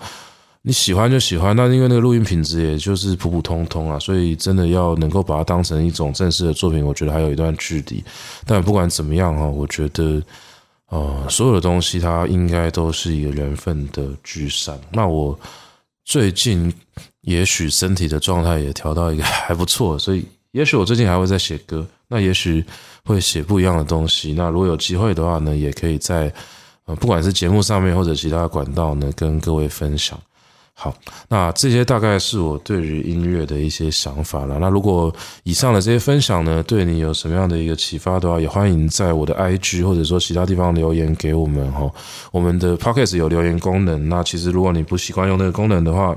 [0.69, 1.55] 你喜欢就喜欢。
[1.55, 8.03] 那因为那个录音品质也就是普普通通啊，所以真的要能够把它当成一种正式的作品，我觉得还有一段距离。
[8.45, 10.21] 但不管怎么样哈，我觉得
[10.89, 14.79] 呃，所有的东西它应该都是一个缘分的聚散。
[14.91, 15.35] 那我
[16.05, 16.71] 最近
[17.21, 20.23] 也许身体的状态也调到一个还不错，所以。
[20.51, 22.63] 也许我最近还会再写歌，那也许
[23.05, 24.33] 会写不一样的东西。
[24.33, 26.31] 那如果有机会的话呢，也可以在
[26.85, 30.19] 呃，不管是节目上面或者其他管道呢，跟各位分享。
[30.81, 30.95] 好，
[31.27, 34.57] 那这些大概是我对于音乐的一些想法了。
[34.59, 35.13] 那如果
[35.43, 41.91] 以上的这些分享呢，对你有什么样的一个启发的话，也欢迎在我的 IG 或者说其他地方留言给我们哈。
[42.31, 46.15] 我们的 Podcast 有留言功能，那其实如果你不习惯用那个功能的话，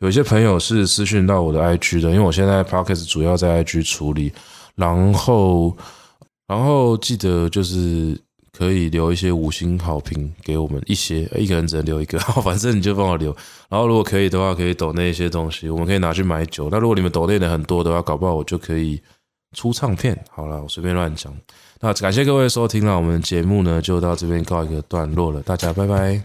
[0.00, 4.30] 有一些朋友是私讯到我的 IG 的，因为我现在 Podcast 主要在 IG 处理，
[4.74, 5.74] 然后
[6.46, 8.20] 然后记得就是。
[8.56, 13.34] 可以留一些五星好评给我们一些，一个人只能留一个， 反正你就帮我留。
[13.68, 16.68] 然后如果可以的话，可以抖那些东西，我们可以拿去买酒。
[16.70, 19.02] 那如果你们抖内的很多的话，搞不好我就可以
[19.56, 20.16] 出唱片。
[20.30, 21.34] 好了，我随便乱讲。
[21.80, 26.22] 那感谢各位收听了，我们节目呢就到这边告一个段落了，大家拜拜。